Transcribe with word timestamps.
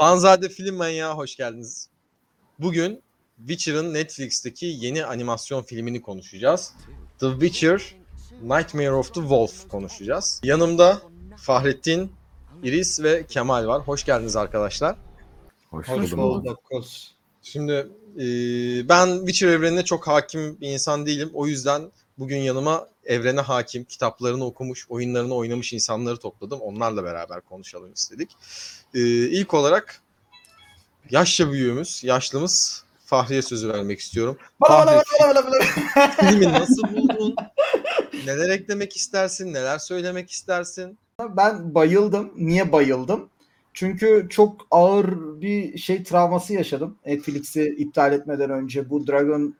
Fanzade 0.00 0.48
Film 0.48 0.76
Manyağı 0.76 1.14
hoş 1.14 1.36
geldiniz. 1.36 1.88
Bugün 2.58 3.02
Witcher'ın 3.38 3.94
Netflix'teki 3.94 4.66
yeni 4.66 5.04
animasyon 5.04 5.62
filmini 5.62 6.02
konuşacağız. 6.02 6.72
The 7.18 7.30
Witcher 7.30 7.96
Nightmare 8.42 8.92
of 8.92 9.14
the 9.14 9.20
Wolf 9.20 9.68
konuşacağız. 9.68 10.40
Yanımda 10.44 11.02
Fahrettin, 11.36 12.12
Iris 12.62 13.02
ve 13.02 13.26
Kemal 13.26 13.66
var. 13.66 13.82
Hoş 13.82 14.04
geldiniz 14.04 14.36
arkadaşlar. 14.36 14.96
Hoş, 15.70 15.88
Hoş 15.88 16.12
bulduk. 16.12 16.58
Şimdi 17.42 17.72
e, 18.16 18.24
ben 18.88 19.16
Witcher 19.16 19.48
evrenine 19.48 19.84
çok 19.84 20.08
hakim 20.08 20.60
bir 20.60 20.68
insan 20.68 21.06
değilim. 21.06 21.30
O 21.34 21.46
yüzden 21.46 21.92
bugün 22.20 22.36
yanıma 22.36 22.88
evrene 23.04 23.40
hakim, 23.40 23.84
kitaplarını 23.84 24.44
okumuş, 24.44 24.86
oyunlarını 24.88 25.34
oynamış 25.34 25.72
insanları 25.72 26.16
topladım. 26.16 26.60
Onlarla 26.60 27.04
beraber 27.04 27.40
konuşalım 27.40 27.92
istedik. 27.92 28.36
E, 28.94 29.00
ilk 29.28 29.54
olarak 29.54 30.02
yaşça 31.10 31.52
büyüğümüz, 31.52 32.04
yaşlımız 32.04 32.84
Fahriye 33.04 33.42
sözü 33.42 33.68
vermek 33.68 34.00
istiyorum. 34.00 34.38
Bala 34.60 34.86
bala 34.86 35.02
Fahri, 35.06 35.34
bala 35.34 35.46
bala 35.46 35.52
bala. 35.52 36.10
filmi 36.30 36.52
nasıl 36.52 36.82
buldun? 36.82 37.34
Neler 38.26 38.48
eklemek 38.48 38.96
istersin? 38.96 39.54
Neler 39.54 39.78
söylemek 39.78 40.30
istersin? 40.30 40.98
Ben 41.20 41.74
bayıldım. 41.74 42.32
Niye 42.36 42.72
bayıldım? 42.72 43.28
Çünkü 43.74 44.26
çok 44.30 44.66
ağır 44.70 45.40
bir 45.40 45.78
şey 45.78 46.02
travması 46.02 46.52
yaşadım. 46.52 46.98
Netflix'i 47.06 47.74
iptal 47.78 48.12
etmeden 48.12 48.50
önce 48.50 48.90
bu 48.90 49.06
Dragon 49.06 49.54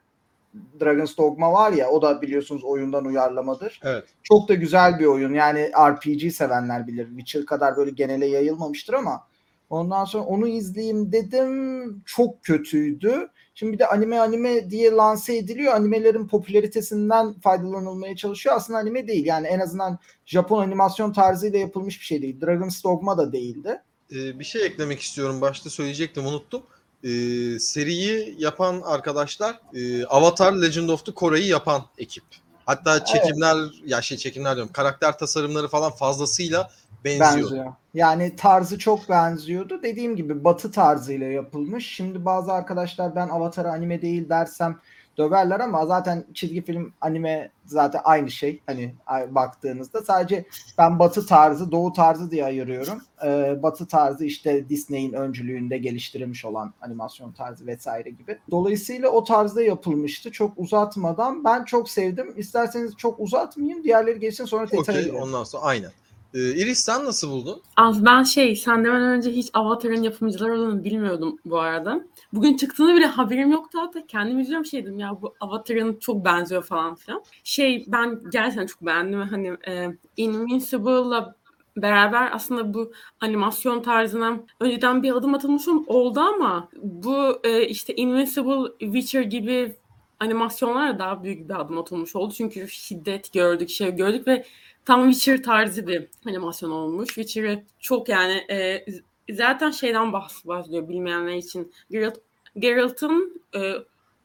Dragon's 0.79 1.17
Dogma 1.17 1.53
var 1.53 1.71
ya 1.71 1.89
o 1.89 2.01
da 2.01 2.21
biliyorsunuz 2.21 2.63
oyundan 2.63 3.05
uyarlamadır. 3.05 3.79
Evet. 3.83 4.03
Çok 4.23 4.49
da 4.49 4.53
güzel 4.53 4.99
bir 4.99 5.05
oyun. 5.05 5.33
Yani 5.33 5.71
RPG 5.89 6.33
sevenler 6.33 6.87
bilir. 6.87 7.07
Witcher 7.07 7.45
kadar 7.45 7.77
böyle 7.77 7.91
genele 7.91 8.25
yayılmamıştır 8.25 8.93
ama 8.93 9.27
ondan 9.69 10.05
sonra 10.05 10.23
onu 10.23 10.47
izleyeyim 10.47 11.11
dedim. 11.11 12.03
Çok 12.05 12.43
kötüydü. 12.43 13.29
Şimdi 13.55 13.73
bir 13.73 13.79
de 13.79 13.87
anime 13.87 14.19
anime 14.19 14.69
diye 14.69 14.91
lanse 14.91 15.37
ediliyor. 15.37 15.73
Animelerin 15.73 16.27
popülaritesinden 16.27 17.33
faydalanılmaya 17.33 18.15
çalışıyor. 18.15 18.55
Aslında 18.55 18.79
anime 18.79 19.07
değil. 19.07 19.25
Yani 19.25 19.47
en 19.47 19.59
azından 19.59 19.99
Japon 20.25 20.61
animasyon 20.61 21.13
tarzıyla 21.13 21.59
yapılmış 21.59 21.99
bir 21.99 22.05
şey 22.05 22.21
değil. 22.21 22.41
Dragon's 22.41 22.83
Dogma 22.83 23.17
da 23.17 23.31
değildi. 23.31 23.81
Ee, 24.11 24.39
bir 24.39 24.43
şey 24.43 24.65
eklemek 24.65 25.01
istiyorum. 25.01 25.41
Başta 25.41 25.69
söyleyecektim 25.69 26.25
unuttum. 26.25 26.63
Ee, 27.03 27.59
seriyi 27.59 28.35
yapan 28.37 28.81
arkadaşlar 28.85 29.59
e, 29.73 30.05
Avatar 30.05 30.53
Legend 30.53 30.89
of 30.89 31.05
the 31.05 31.11
Korra'yı 31.11 31.47
yapan 31.47 31.81
ekip. 31.97 32.23
Hatta 32.65 33.05
çekimler 33.05 33.57
ya 33.85 34.01
şey 34.01 34.17
çekimler 34.17 34.55
diyorum 34.55 34.73
karakter 34.73 35.17
tasarımları 35.17 35.67
falan 35.67 35.91
fazlasıyla 35.91 36.71
benziyor. 37.05 37.33
Benziyor. 37.33 37.73
Yani 37.93 38.35
tarzı 38.35 38.79
çok 38.79 39.09
benziyordu. 39.09 39.83
Dediğim 39.83 40.15
gibi 40.15 40.43
batı 40.43 40.71
tarzıyla 40.71 41.27
yapılmış. 41.27 41.95
Şimdi 41.95 42.25
bazı 42.25 42.51
arkadaşlar 42.51 43.15
ben 43.15 43.29
Avatar 43.29 43.65
anime 43.65 44.01
değil 44.01 44.29
dersem 44.29 44.79
döverler 45.17 45.59
ama 45.59 45.85
zaten 45.85 46.25
çizgi 46.33 46.61
film 46.61 46.93
anime 47.01 47.51
zaten 47.65 48.01
aynı 48.03 48.31
şey. 48.31 48.61
Hani 48.65 48.95
baktığınızda 49.29 50.01
sadece 50.01 50.45
ben 50.77 50.99
batı 50.99 51.25
tarzı 51.25 51.71
doğu 51.71 51.93
tarzı 51.93 52.31
diye 52.31 52.45
ayırıyorum. 52.45 53.01
Ee, 53.25 53.59
batı 53.63 53.87
tarzı 53.87 54.25
işte 54.25 54.69
Disney'in 54.69 55.13
öncülüğünde 55.13 55.77
geliştirilmiş 55.77 56.45
olan 56.45 56.73
animasyon 56.81 57.31
tarzı 57.31 57.67
vesaire 57.67 58.09
gibi. 58.09 58.37
Dolayısıyla 58.51 59.09
o 59.09 59.23
tarzda 59.23 59.61
yapılmıştı. 59.61 60.31
Çok 60.31 60.53
uzatmadan 60.57 61.43
ben 61.43 61.63
çok 61.63 61.89
sevdim. 61.89 62.33
İsterseniz 62.37 62.97
çok 62.97 63.19
uzatmayayım. 63.19 63.83
Diğerleri 63.83 64.19
geçsin 64.19 64.45
sonra 64.45 64.63
Okey 64.63 64.95
girelim. 64.95 65.15
ondan 65.15 65.43
sonra 65.43 65.63
aynen. 65.63 65.91
Ee, 66.33 66.39
Iris 66.39 66.79
sen 66.79 67.05
nasıl 67.05 67.31
buldun? 67.31 67.61
Az 67.77 68.05
ben 68.05 68.23
şey 68.23 68.55
sen 68.55 68.85
demeden 68.85 69.09
önce 69.09 69.31
hiç 69.31 69.49
Avatar'ın 69.53 70.03
yapımcıları 70.03 70.53
olduğunu 70.53 70.83
bilmiyordum 70.83 71.37
bu 71.45 71.59
arada. 71.59 72.05
Bugün 72.33 72.57
çıktığını 72.57 72.95
bile 72.95 73.05
haberim 73.05 73.51
yoktu 73.51 73.79
hatta 73.81 74.07
kendim 74.07 74.39
izliyorum 74.39 74.65
şey 74.65 74.85
dedim 74.85 74.99
ya 74.99 75.21
bu 75.21 75.35
Avatar'ın 75.39 75.99
çok 75.99 76.25
benziyor 76.25 76.63
falan 76.63 76.95
filan. 76.95 77.23
Şey 77.43 77.85
ben 77.87 78.19
gerçekten 78.31 78.65
çok 78.65 78.81
beğendim 78.81 79.21
hani 79.21 79.57
e, 79.67 79.87
Invincible'la 80.17 81.35
beraber 81.77 82.29
aslında 82.31 82.73
bu 82.73 82.91
animasyon 83.19 83.81
tarzına 83.81 84.39
önceden 84.59 85.03
bir 85.03 85.15
adım 85.15 85.33
atılmış 85.33 85.67
oldu 85.87 86.19
ama 86.19 86.69
bu 86.81 87.39
e, 87.43 87.67
işte 87.67 87.95
Invincible, 87.95 88.71
Witcher 88.79 89.21
gibi 89.21 89.75
animasyonlara 90.19 90.99
daha 90.99 91.23
büyük 91.23 91.49
bir 91.49 91.59
adım 91.59 91.77
atılmış 91.77 92.15
oldu. 92.15 92.33
Çünkü 92.37 92.67
şiddet 92.67 93.33
gördük, 93.33 93.69
şey 93.69 93.95
gördük 93.95 94.27
ve 94.27 94.45
tam 94.85 95.11
Witcher 95.11 95.43
tarzı 95.43 95.87
bir 95.87 96.07
animasyon 96.27 96.69
olmuş. 96.71 97.07
Witcher'ı 97.07 97.63
çok 97.79 98.09
yani 98.09 98.33
e, 98.51 98.85
zaten 99.31 99.71
şeyden 99.71 100.07
bahs- 100.07 100.47
bahsediyor 100.47 100.89
bilmeyenler 100.89 101.35
için. 101.35 101.73
Geralt, 101.91 102.17
Geralt'ın 102.57 103.41
e, 103.55 103.73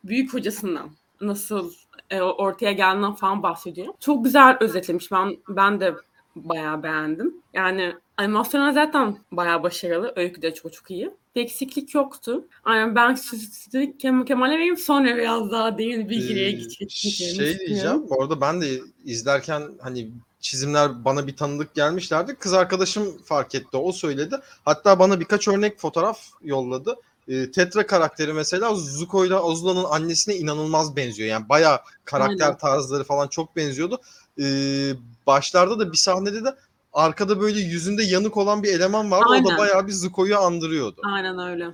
büyük 0.05 0.35
hocasından 0.35 0.91
nasıl 1.21 1.73
e, 2.11 2.21
ortaya 2.21 2.73
geldiğinden 2.73 3.15
falan 3.15 3.43
bahsediyor. 3.43 3.95
Çok 4.01 4.25
güzel 4.25 4.57
özetlemiş. 4.61 5.13
Ben 5.13 5.37
ben 5.49 5.81
de 5.81 5.95
bayağı 6.37 6.83
beğendim. 6.83 7.35
Yani 7.55 7.95
animasyonlar 8.17 8.73
zaten 8.73 9.19
bayağı 9.33 9.63
başarılı. 9.63 10.13
Öykü 10.17 10.43
de 10.43 10.55
çok 10.55 10.73
çok 10.73 10.91
iyi. 10.91 11.11
Bir 11.37 11.41
eksiklik 11.41 11.95
yoktu. 11.95 12.49
Yani 12.69 12.95
ben 12.95 13.15
sizi 13.15 13.97
Kem- 13.99 14.25
Kemal'e 14.25 14.55
vereyim 14.55 14.77
sonra 14.77 15.17
biraz 15.17 15.51
daha 15.51 15.79
derin 15.79 16.09
bilgiye 16.09 16.47
Ee, 16.49 16.51
geçelim. 16.51 16.91
şey 16.91 17.59
diyeceğim. 17.59 18.09
Bu 18.11 18.23
arada 18.23 18.41
ben 18.41 18.61
de 18.61 18.67
izlerken 19.05 19.63
hani 19.81 20.09
çizimler 20.47 21.05
bana 21.05 21.27
bir 21.27 21.37
tanıdık 21.37 21.75
gelmişlerdi. 21.75 22.35
Kız 22.35 22.53
arkadaşım 22.53 23.19
fark 23.25 23.55
etti. 23.55 23.77
O 23.77 23.93
söyledi. 23.93 24.37
Hatta 24.65 24.99
bana 24.99 25.21
birkaç 25.21 25.49
örnek 25.49 25.81
fotoğraf 25.81 26.19
yolladı. 26.43 26.97
Ee, 27.29 27.51
Tetra 27.51 27.87
karakteri 27.87 28.33
mesela 28.33 28.75
Zuko 28.75 29.25
ile 29.25 29.35
Azula'nın 29.35 29.85
annesine 29.85 30.37
inanılmaz 30.37 30.97
benziyor. 30.97 31.29
Yani 31.29 31.49
bayağı 31.49 31.79
karakter 32.05 32.47
Aynen. 32.47 32.59
tarzları 32.59 33.05
falan 33.05 33.29
çok 33.29 33.57
benziyordu. 33.57 34.01
Ee, 34.41 34.93
başlarda 35.27 35.79
da 35.79 35.93
bir 35.93 35.97
sahnede 35.97 36.45
de 36.45 36.55
arkada 36.93 37.41
böyle 37.41 37.61
yüzünde 37.61 38.03
yanık 38.03 38.37
olan 38.37 38.63
bir 38.63 38.75
eleman 38.75 39.11
vardı. 39.11 39.27
O 39.29 39.33
da 39.33 39.35
Aynen. 39.35 39.59
bayağı 39.59 39.87
bir 39.87 39.93
Zuko'yu 39.93 40.39
andırıyordu. 40.39 41.01
Aynen 41.05 41.39
öyle. 41.39 41.67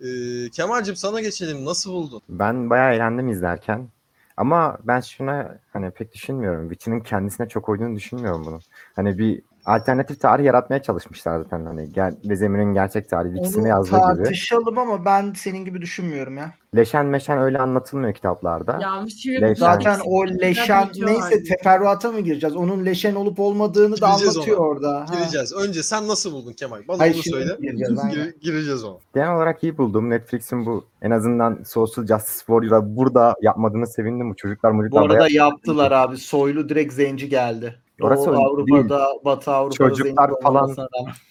Ee, 0.00 0.50
Kemal'cim 0.50 0.96
sana 0.96 1.20
geçelim. 1.20 1.64
Nasıl 1.64 1.92
buldun? 1.92 2.22
Ben 2.28 2.70
bayağı 2.70 2.94
eğlendim 2.94 3.28
izlerken. 3.28 3.88
Ama 4.36 4.78
ben 4.84 5.00
şuna 5.00 5.58
hani 5.72 5.90
pek 5.90 6.12
düşünmüyorum. 6.14 6.68
Witcher'ın 6.70 7.00
kendisine 7.00 7.48
çok 7.48 7.68
uyduğunu 7.68 7.96
düşünmüyorum 7.96 8.44
bunu. 8.46 8.60
Hani 8.96 9.18
bir 9.18 9.42
alternatif 9.70 10.20
tarih 10.20 10.44
yaratmaya 10.44 10.82
çalışmışlar 10.82 11.38
zaten. 11.42 11.64
Hani 11.66 11.92
gel, 11.92 12.14
Vezemir'in 12.24 12.74
gerçek 12.74 13.08
tarihi 13.08 13.38
ikisini 13.38 13.68
yazdığı 13.68 13.90
gibi. 13.96 14.00
tartışalım 14.00 14.78
ama 14.78 15.04
ben 15.04 15.32
senin 15.36 15.64
gibi 15.64 15.80
düşünmüyorum 15.80 16.36
ya. 16.36 16.50
Leşen 16.76 17.06
meşen 17.06 17.38
öyle 17.38 17.58
anlatılmıyor 17.58 18.14
kitaplarda. 18.14 18.78
Ya 18.82 18.90
Witcher'ı 19.08 19.42
Leşen. 19.50 19.54
Zaten 19.54 19.98
o 20.04 20.26
leşen 20.26 20.88
neyse 21.06 21.42
teferruata 21.42 22.12
mı 22.12 22.20
gireceğiz? 22.20 22.56
Onun 22.56 22.86
leşen 22.86 23.14
olup 23.14 23.40
olmadığını 23.40 24.00
da 24.00 24.06
Gireceğiz 24.08 24.36
anlatıyor 24.36 24.58
ona. 24.58 24.66
orada. 24.66 25.00
Ha. 25.00 25.06
Gireceğiz. 25.14 25.52
Önce 25.52 25.82
sen 25.82 26.08
nasıl 26.08 26.32
buldun 26.32 26.52
Kemal? 26.52 26.78
Bana 26.88 26.98
Hayır, 26.98 27.14
onu 27.14 27.22
şimdi 27.22 27.36
söyle. 27.36 27.56
gireceğiz. 27.60 27.92
Gire- 28.12 28.34
gireceğiz 28.40 28.84
ona. 28.84 28.96
Genel 29.14 29.36
olarak 29.36 29.64
iyi 29.64 29.78
buldum. 29.78 30.10
Netflix'in 30.10 30.66
bu 30.66 30.84
en 31.02 31.10
azından 31.10 31.58
Social 31.66 32.06
Justice 32.06 32.38
Warrior'a 32.46 32.96
burada 32.96 33.34
yapmadığını 33.42 33.86
sevindim. 33.86 34.30
Bu 34.30 34.36
çocuklar 34.36 34.90
Bu 34.90 34.98
arada 35.00 35.08
bayağı- 35.18 35.30
yaptılar 35.32 35.92
abi. 35.92 36.16
Soylu 36.16 36.68
direkt 36.68 36.92
zenci 36.92 37.28
geldi. 37.28 37.74
Orası 38.02 38.26
Doğu 38.26 38.44
Avrupa'da, 38.46 39.08
Batı 39.24 39.50
Avrupa'da 39.50 39.88
Çocuklar 39.88 40.30
falan- 40.42 40.76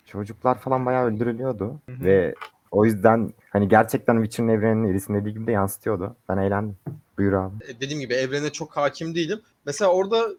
çocuklar 0.05 0.59
falan 0.59 0.85
bayağı 0.85 1.05
öldürülüyordu. 1.05 1.65
Hı 1.89 1.91
hı. 1.91 2.03
Ve 2.05 2.35
o 2.71 2.85
yüzden 2.85 3.33
hani 3.49 3.67
gerçekten 3.67 4.15
Witcher'ın 4.23 4.49
evreninin 4.49 4.87
irisinin 4.87 5.21
dediği 5.21 5.33
gibi 5.33 5.47
de 5.47 5.51
yansıtıyordu. 5.51 6.15
Ben 6.29 6.37
eğlendim. 6.37 6.77
Buyur 7.17 7.33
abi. 7.33 7.53
E, 7.67 7.79
Dediğim 7.81 7.99
gibi 8.01 8.13
evrene 8.13 8.49
çok 8.49 8.77
hakim 8.77 9.15
değilim. 9.15 9.41
Mesela 9.65 9.91
orada 9.91 10.29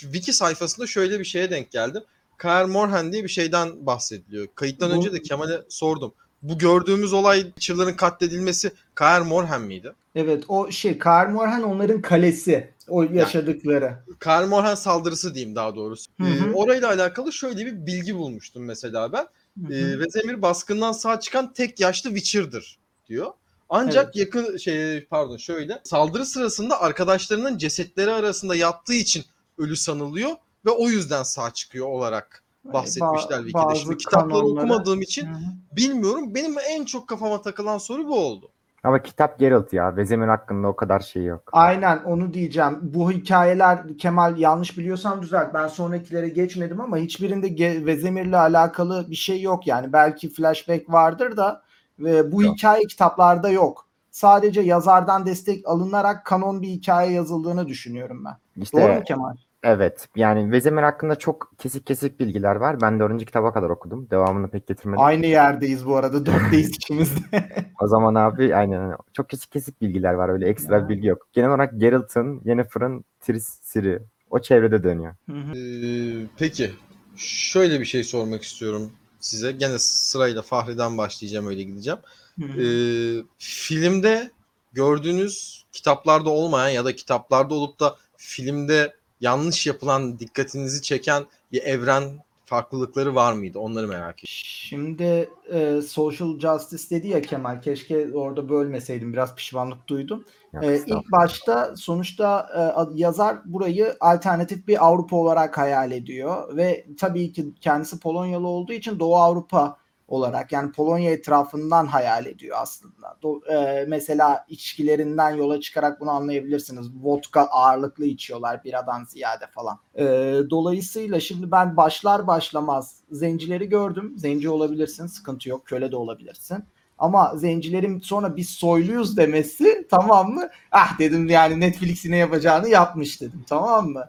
wiki 0.00 0.32
sayfasında 0.32 0.86
şöyle 0.86 1.18
bir 1.18 1.24
şeye 1.24 1.50
denk 1.50 1.70
geldim. 1.70 2.02
Kaer 2.36 2.64
Morhen 2.64 3.12
diye 3.12 3.22
bir 3.24 3.28
şeyden 3.28 3.86
bahsediliyor. 3.86 4.46
Kayıttan 4.54 4.90
Bu- 4.90 4.94
önce 4.94 5.12
de 5.12 5.22
Kemal'e 5.22 5.60
sordum. 5.68 6.12
Bu 6.42 6.58
gördüğümüz 6.58 7.12
olay 7.12 7.42
Witcher'ların 7.42 7.94
katledilmesi 7.96 8.72
Kaer 8.94 9.22
Morhen 9.22 9.62
miydi? 9.62 9.92
Evet 10.14 10.44
o 10.48 10.70
şey 10.70 10.98
Kaer 10.98 11.28
Morhen 11.28 11.62
onların 11.62 12.02
kalesi. 12.02 12.70
O 12.88 13.02
yaşadıkları. 13.02 13.98
Kaer 14.18 14.44
Morhen 14.44 14.74
saldırısı 14.74 15.34
diyeyim 15.34 15.56
daha 15.56 15.76
doğrusu. 15.76 16.10
Hı 16.20 16.26
hı. 16.26 16.50
E, 16.50 16.52
orayla 16.54 16.88
alakalı 16.88 17.32
şöyle 17.32 17.66
bir 17.66 17.86
bilgi 17.86 18.16
bulmuştum 18.16 18.64
mesela 18.64 19.12
ben. 19.12 19.26
Hı 19.66 19.74
E, 19.74 19.82
hı. 19.82 20.00
Vezemir 20.00 20.42
baskından 20.42 20.92
sağ 20.92 21.20
çıkan 21.20 21.52
tek 21.52 21.80
yaşlı 21.80 22.10
Witcher'dır 22.10 22.78
diyor. 23.08 23.32
Ancak 23.68 24.16
yakın 24.16 24.56
şey 24.56 25.04
pardon 25.04 25.36
şöyle 25.36 25.80
saldırı 25.84 26.26
sırasında 26.26 26.80
arkadaşlarının 26.80 27.58
cesetleri 27.58 28.10
arasında 28.10 28.54
yattığı 28.56 28.94
için 28.94 29.24
ölü 29.58 29.76
sanılıyor 29.76 30.30
ve 30.66 30.70
o 30.70 30.88
yüzden 30.88 31.22
sağ 31.22 31.50
çıkıyor 31.50 31.86
olarak 31.86 32.42
bahsetmişler 32.64 33.36
Ba- 33.38 33.42
Wiki'de. 33.44 33.62
bazı 33.62 33.76
Şimdi 33.80 33.96
kitapları 33.96 34.28
kanonlara- 34.32 34.58
okumadığım 34.60 35.00
için 35.00 35.26
Hı 35.26 35.30
hı. 35.34 35.76
bilmiyorum. 35.76 36.34
Benim 36.34 36.54
en 36.70 36.84
çok 36.84 37.08
kafama 37.08 37.42
takılan 37.42 37.78
soru 37.78 38.08
bu 38.08 38.18
oldu. 38.18 38.48
Ama 38.84 39.02
kitap 39.02 39.38
Geralt 39.38 39.72
ya. 39.72 39.96
Vezemir 39.96 40.28
hakkında 40.28 40.68
o 40.68 40.76
kadar 40.76 41.00
şey 41.00 41.24
yok. 41.24 41.42
Aynen 41.52 41.98
onu 42.04 42.34
diyeceğim. 42.34 42.78
Bu 42.82 43.10
hikayeler 43.12 43.98
Kemal 43.98 44.38
yanlış 44.38 44.78
biliyorsam 44.78 45.22
düzelt. 45.22 45.54
Ben 45.54 45.68
sonrakilere 45.68 46.28
geçmedim 46.28 46.80
ama 46.80 46.96
hiçbirinde 46.96 47.48
Ge- 47.48 47.86
Vezemir'le 47.86 48.32
alakalı 48.38 49.06
bir 49.10 49.16
şey 49.16 49.42
yok 49.42 49.66
yani. 49.66 49.92
Belki 49.92 50.28
flashback 50.32 50.92
vardır 50.92 51.36
da 51.36 51.62
Ve 51.98 52.32
bu 52.32 52.42
Yok. 52.42 52.54
hikaye 52.56 52.82
kitaplarda 52.86 53.48
yok. 53.48 53.86
Sadece 54.10 54.60
yazardan 54.60 55.26
destek 55.26 55.68
alınarak 55.68 56.24
kanon 56.26 56.62
bir 56.62 56.68
hikaye 56.68 57.12
yazıldığını 57.12 57.66
düşünüyorum 57.68 58.24
ben. 58.24 58.62
İşte 58.62 58.82
Doğru 58.82 58.94
mu 58.94 59.02
Kemal? 59.04 59.36
Evet 59.62 60.08
yani 60.16 60.52
Vezemir 60.52 60.82
hakkında 60.82 61.14
çok 61.18 61.52
kesik 61.58 61.86
kesik 61.86 62.20
bilgiler 62.20 62.56
var. 62.56 62.80
Ben 62.80 63.00
dördüncü 63.00 63.26
kitaba 63.26 63.52
kadar 63.52 63.70
okudum. 63.70 64.10
Devamını 64.10 64.48
pek 64.48 64.66
getirmedim. 64.66 65.04
Aynı 65.04 65.26
yerdeyiz 65.26 65.86
bu 65.86 65.96
arada. 65.96 66.26
Dörtteyiz 66.26 66.68
ikimiz 66.76 67.16
de. 67.32 67.48
O 67.80 67.86
zaman 67.88 68.14
abi 68.14 68.54
aynen 68.56 68.96
çok 69.12 69.28
kesik 69.28 69.52
kesik 69.52 69.80
bilgiler 69.80 70.14
var. 70.14 70.28
Öyle 70.28 70.48
ekstra 70.48 70.76
Ya. 70.76 70.84
bir 70.84 70.88
bilgi 70.94 71.06
yok. 71.06 71.26
Genel 71.32 71.48
olarak 71.48 71.80
Geralt'ın, 71.80 72.40
Yennefer'ın 72.44 73.04
Triss, 73.20 73.72
Ciri 73.72 74.02
o 74.30 74.38
çevrede 74.38 74.82
dönüyor. 74.84 75.14
Hı 75.30 75.36
hı. 75.36 75.56
Ee, 75.56 76.26
peki 76.38 76.70
şöyle 77.16 77.80
bir 77.80 77.84
şey 77.84 78.04
sormak 78.04 78.42
istiyorum 78.42 78.90
size. 79.20 79.52
Gene 79.52 79.78
sırayla 79.78 80.42
Fahri'den 80.42 80.98
başlayacağım 80.98 81.46
öyle 81.46 81.62
gideceğim. 81.62 81.98
Hı. 82.40 82.44
Ee, 82.62 83.22
filmde 83.38 84.30
gördüğünüz 84.72 85.64
kitaplarda 85.72 86.30
olmayan 86.30 86.68
ya 86.68 86.84
da 86.84 86.94
kitaplarda 86.96 87.54
olup 87.54 87.80
da 87.80 87.96
filmde 88.16 88.94
yanlış 89.20 89.66
yapılan 89.66 90.18
dikkatinizi 90.18 90.82
çeken 90.82 91.24
bir 91.52 91.62
evren 91.62 92.02
farklılıkları 92.50 93.14
var 93.14 93.32
mıydı? 93.32 93.58
Onları 93.58 93.88
merak 93.88 94.14
ediyorum. 94.14 94.34
Şimdi 94.44 95.30
e, 95.52 95.82
social 95.82 96.38
justice 96.40 96.90
dedi 96.90 97.08
ya 97.08 97.22
Kemal. 97.22 97.62
Keşke 97.62 98.14
orada 98.14 98.48
bölmeseydim. 98.48 99.12
Biraz 99.12 99.34
pişmanlık 99.34 99.88
duydum. 99.88 100.24
Ya, 100.52 100.60
estağfurullah. 100.60 101.02
ilk 101.02 101.12
başta 101.12 101.76
sonuçta 101.76 102.48
e, 102.56 102.98
yazar 103.00 103.38
burayı 103.44 103.96
alternatif 104.00 104.68
bir 104.68 104.86
Avrupa 104.86 105.16
olarak 105.16 105.58
hayal 105.58 105.92
ediyor 105.92 106.56
ve 106.56 106.86
tabii 106.98 107.32
ki 107.32 107.54
kendisi 107.60 108.00
Polonyalı 108.00 108.48
olduğu 108.48 108.72
için 108.72 109.00
Doğu 109.00 109.16
Avrupa 109.16 109.76
olarak 110.10 110.52
yani 110.52 110.72
Polonya 110.72 111.10
etrafından 111.10 111.86
hayal 111.86 112.26
ediyor 112.26 112.56
aslında. 112.60 113.16
Do- 113.22 113.52
e, 113.52 113.84
mesela 113.88 114.44
içkilerinden 114.48 115.30
yola 115.30 115.60
çıkarak 115.60 116.00
bunu 116.00 116.10
anlayabilirsiniz. 116.10 116.86
Vodka 117.02 117.40
ağırlıklı 117.40 118.04
içiyorlar 118.04 118.64
biradan 118.64 119.04
ziyade 119.04 119.46
falan. 119.54 119.78
E, 119.94 120.04
dolayısıyla 120.50 121.20
şimdi 121.20 121.50
ben 121.50 121.76
başlar 121.76 122.26
başlamaz 122.26 122.96
zencileri 123.10 123.68
gördüm. 123.68 124.14
Zenci 124.16 124.48
olabilirsin, 124.48 125.06
sıkıntı 125.06 125.48
yok. 125.48 125.66
Köle 125.66 125.92
de 125.92 125.96
olabilirsin. 125.96 126.64
Ama 126.98 127.36
zencilerin 127.36 128.00
sonra 128.00 128.36
biz 128.36 128.50
soyluyuz 128.50 129.16
demesi 129.16 129.86
tamam 129.90 130.30
mı? 130.30 130.48
Ah 130.72 130.98
dedim 130.98 131.28
yani 131.28 131.60
Netflix'in 131.60 132.10
ne 132.10 132.16
yapacağını 132.16 132.68
yapmış 132.68 133.20
dedim 133.20 133.44
tamam 133.48 133.88
mı? 133.88 134.04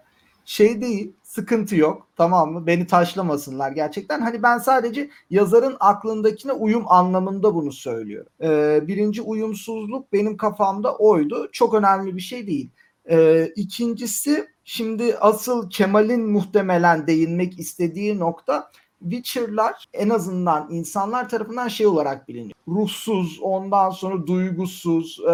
Şey 0.51 0.81
değil 0.81 1.13
sıkıntı 1.24 1.75
yok 1.75 2.07
tamam 2.15 2.53
mı? 2.53 2.68
Beni 2.68 2.88
taşlamasınlar 2.88 3.71
gerçekten. 3.71 4.21
Hani 4.21 4.44
ben 4.44 4.57
sadece 4.57 5.09
yazarın 5.30 5.77
aklındakine 5.80 6.51
uyum 6.51 6.83
anlamında 6.88 7.56
bunu 7.56 7.71
söylüyorum. 7.71 8.31
Ee, 8.42 8.88
birinci 8.88 9.21
uyumsuzluk 9.21 10.13
benim 10.13 10.38
kafamda 10.38 10.95
oydu. 10.95 11.50
Çok 11.51 11.74
önemli 11.74 12.15
bir 12.15 12.21
şey 12.21 12.48
değil. 12.48 12.69
Ee, 13.09 13.51
ikincisi 13.56 14.48
şimdi 14.63 15.15
asıl 15.15 15.69
Kemal'in 15.69 16.30
muhtemelen 16.30 17.07
değinmek 17.07 17.59
istediği 17.59 18.19
nokta 18.19 18.71
Witcher'lar 19.00 19.86
en 19.94 20.09
azından 20.09 20.68
insanlar 20.71 21.30
tarafından 21.30 21.68
şey 21.68 21.88
olarak 21.88 22.27
biliniyor. 22.27 22.56
Ruhsuz, 22.68 23.39
ondan 23.42 23.89
sonra 23.89 24.27
duygusuz, 24.27 25.19
e, 25.19 25.31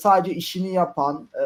sadece 0.00 0.34
işini 0.34 0.72
yapan, 0.72 1.28
e, 1.34 1.42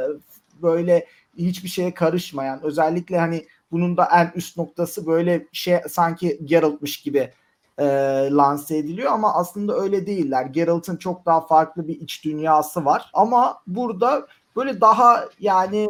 böyle 0.62 1.06
hiçbir 1.38 1.68
şeye 1.68 1.94
karışmayan, 1.94 2.62
özellikle 2.62 3.18
hani 3.18 3.46
bunun 3.72 3.96
da 3.96 4.08
en 4.14 4.32
üst 4.34 4.56
noktası 4.56 5.06
böyle 5.06 5.46
şey 5.52 5.80
sanki 5.88 6.40
Geralt'mış 6.44 7.02
gibi 7.02 7.32
e, 7.78 7.84
lanse 8.32 8.76
ediliyor 8.76 9.12
ama 9.12 9.34
aslında 9.34 9.76
öyle 9.80 10.06
değiller. 10.06 10.46
Geralt'ın 10.46 10.96
çok 10.96 11.26
daha 11.26 11.46
farklı 11.46 11.88
bir 11.88 12.00
iç 12.00 12.24
dünyası 12.24 12.84
var 12.84 13.10
ama 13.12 13.60
burada 13.66 14.26
böyle 14.56 14.80
daha 14.80 15.24
yani 15.40 15.88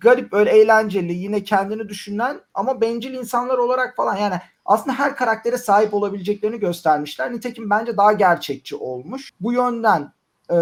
garip 0.00 0.32
öyle 0.32 0.50
eğlenceli 0.50 1.12
yine 1.14 1.44
kendini 1.44 1.88
düşünen 1.88 2.40
ama 2.54 2.80
bencil 2.80 3.14
insanlar 3.14 3.58
olarak 3.58 3.96
falan 3.96 4.16
yani 4.16 4.34
aslında 4.64 4.98
her 4.98 5.16
karaktere 5.16 5.58
sahip 5.58 5.94
olabileceklerini 5.94 6.60
göstermişler. 6.60 7.32
Nitekim 7.32 7.70
bence 7.70 7.96
daha 7.96 8.12
gerçekçi 8.12 8.76
olmuş. 8.76 9.30
Bu 9.40 9.52
yönden 9.52 10.12
e, 10.50 10.56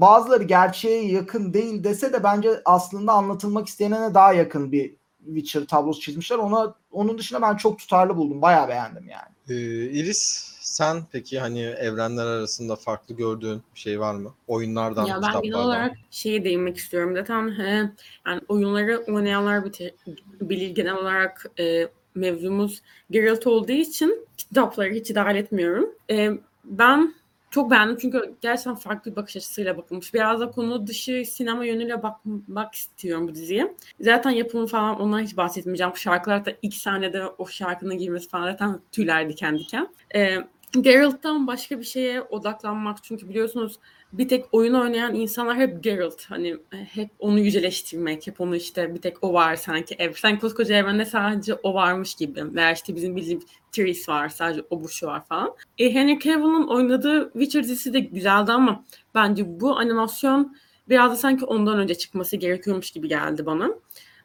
bazıları 0.00 0.42
gerçeğe 0.42 1.12
yakın 1.12 1.54
değil 1.54 1.84
dese 1.84 2.12
de 2.12 2.22
bence 2.22 2.60
aslında 2.64 3.12
anlatılmak 3.12 3.68
istenene 3.68 4.14
daha 4.14 4.32
yakın 4.32 4.72
bir 4.72 4.94
Witcher 5.24 5.66
tablosu 5.66 6.00
çizmişler. 6.00 6.38
Ona 6.38 6.74
onun 6.92 7.18
dışında 7.18 7.42
ben 7.42 7.56
çok 7.56 7.78
tutarlı 7.78 8.16
buldum. 8.16 8.42
Bayağı 8.42 8.68
beğendim 8.68 9.08
yani. 9.08 9.34
Ee, 9.48 9.84
Iris 9.90 10.54
sen 10.60 11.02
peki 11.12 11.40
hani 11.40 11.60
evrenler 11.62 12.26
arasında 12.26 12.76
farklı 12.76 13.14
gördüğün 13.14 13.62
bir 13.74 13.80
şey 13.80 14.00
var 14.00 14.14
mı? 14.14 14.34
Oyunlardan, 14.46 15.04
Ya 15.04 15.14
ben 15.14 15.20
genel 15.20 15.32
kitaplardan. 15.32 15.66
olarak 15.66 15.96
şeye 16.10 16.44
değinmek 16.44 16.76
istiyorum. 16.76 17.14
Zaten 17.16 17.58
he, 17.58 17.90
yani 18.26 18.40
oyunları 18.48 19.04
oynayanlar 19.08 19.64
bilir, 19.64 19.94
bilir 20.40 20.70
genel 20.70 20.94
olarak 20.94 21.46
e, 21.58 21.88
mevzumuz 22.14 22.82
Geralt 23.10 23.46
olduğu 23.46 23.72
için 23.72 24.26
kitapları 24.36 24.90
hiç 24.94 25.14
dahil 25.14 25.36
etmiyorum. 25.36 25.90
E, 26.10 26.30
ben 26.64 27.14
çok 27.54 27.70
beğendim 27.70 27.96
çünkü 28.00 28.34
gerçekten 28.40 28.74
farklı 28.74 29.10
bir 29.10 29.16
bakış 29.16 29.36
açısıyla 29.36 29.76
bakılmış. 29.76 30.14
Biraz 30.14 30.40
da 30.40 30.50
konu 30.50 30.86
dışı 30.86 31.24
sinema 31.26 31.64
yönüyle 31.64 32.02
bakmak 32.02 32.74
istiyorum 32.74 33.28
bu 33.28 33.34
diziye. 33.34 33.74
Zaten 34.00 34.30
yapımı 34.30 34.66
falan 34.66 35.00
ondan 35.00 35.20
hiç 35.20 35.36
bahsetmeyeceğim. 35.36 35.96
Şarkılar 35.96 36.44
da 36.44 36.52
ilk 36.62 36.74
sahnede 36.74 37.26
o 37.38 37.46
şarkının 37.46 37.98
girmesi 37.98 38.28
falan 38.28 38.50
zaten 38.50 38.80
tüyler 38.92 39.28
diken 39.28 39.58
diken. 39.58 39.88
E, 40.14 40.36
Geralt'tan 40.82 41.46
başka 41.46 41.78
bir 41.78 41.84
şeye 41.84 42.22
odaklanmak 42.22 43.04
çünkü 43.04 43.28
biliyorsunuz 43.28 43.78
bir 44.12 44.28
tek 44.28 44.44
oyun 44.52 44.74
oynayan 44.74 45.14
insanlar 45.14 45.56
hep 45.56 45.82
Geralt. 45.82 46.24
Hani 46.28 46.48
e, 46.48 46.76
hep 46.76 47.10
onu 47.18 47.40
yüceleştirmek, 47.40 48.26
hep 48.26 48.40
onu 48.40 48.56
işte 48.56 48.94
bir 48.94 49.00
tek 49.00 49.24
o 49.24 49.32
var 49.32 49.56
sanki. 49.56 49.94
Ev, 49.98 50.12
sanki 50.12 50.40
koskoca 50.40 50.76
evrende 50.76 51.04
sadece 51.04 51.54
o 51.54 51.74
varmış 51.74 52.14
gibi. 52.14 52.54
Veya 52.54 52.72
işte 52.72 52.96
bizim 52.96 53.16
bildiğimiz 53.16 53.44
Triss 53.72 54.08
var, 54.08 54.28
sadece 54.28 54.62
o 54.70 54.82
bu 54.82 54.88
şu 54.88 55.06
var 55.06 55.24
falan. 55.24 55.54
E, 55.78 55.94
Henry 55.94 56.18
Cavill'ın 56.18 56.68
oynadığı 56.68 57.32
Witcher 57.32 57.62
dizisi 57.62 57.92
de 57.92 58.00
güzeldi 58.00 58.52
ama 58.52 58.84
bence 59.14 59.60
bu 59.60 59.78
animasyon 59.78 60.56
biraz 60.88 61.12
da 61.12 61.16
sanki 61.16 61.44
ondan 61.44 61.78
önce 61.78 61.94
çıkması 61.94 62.36
gerekiyormuş 62.36 62.90
gibi 62.90 63.08
geldi 63.08 63.46
bana. 63.46 63.70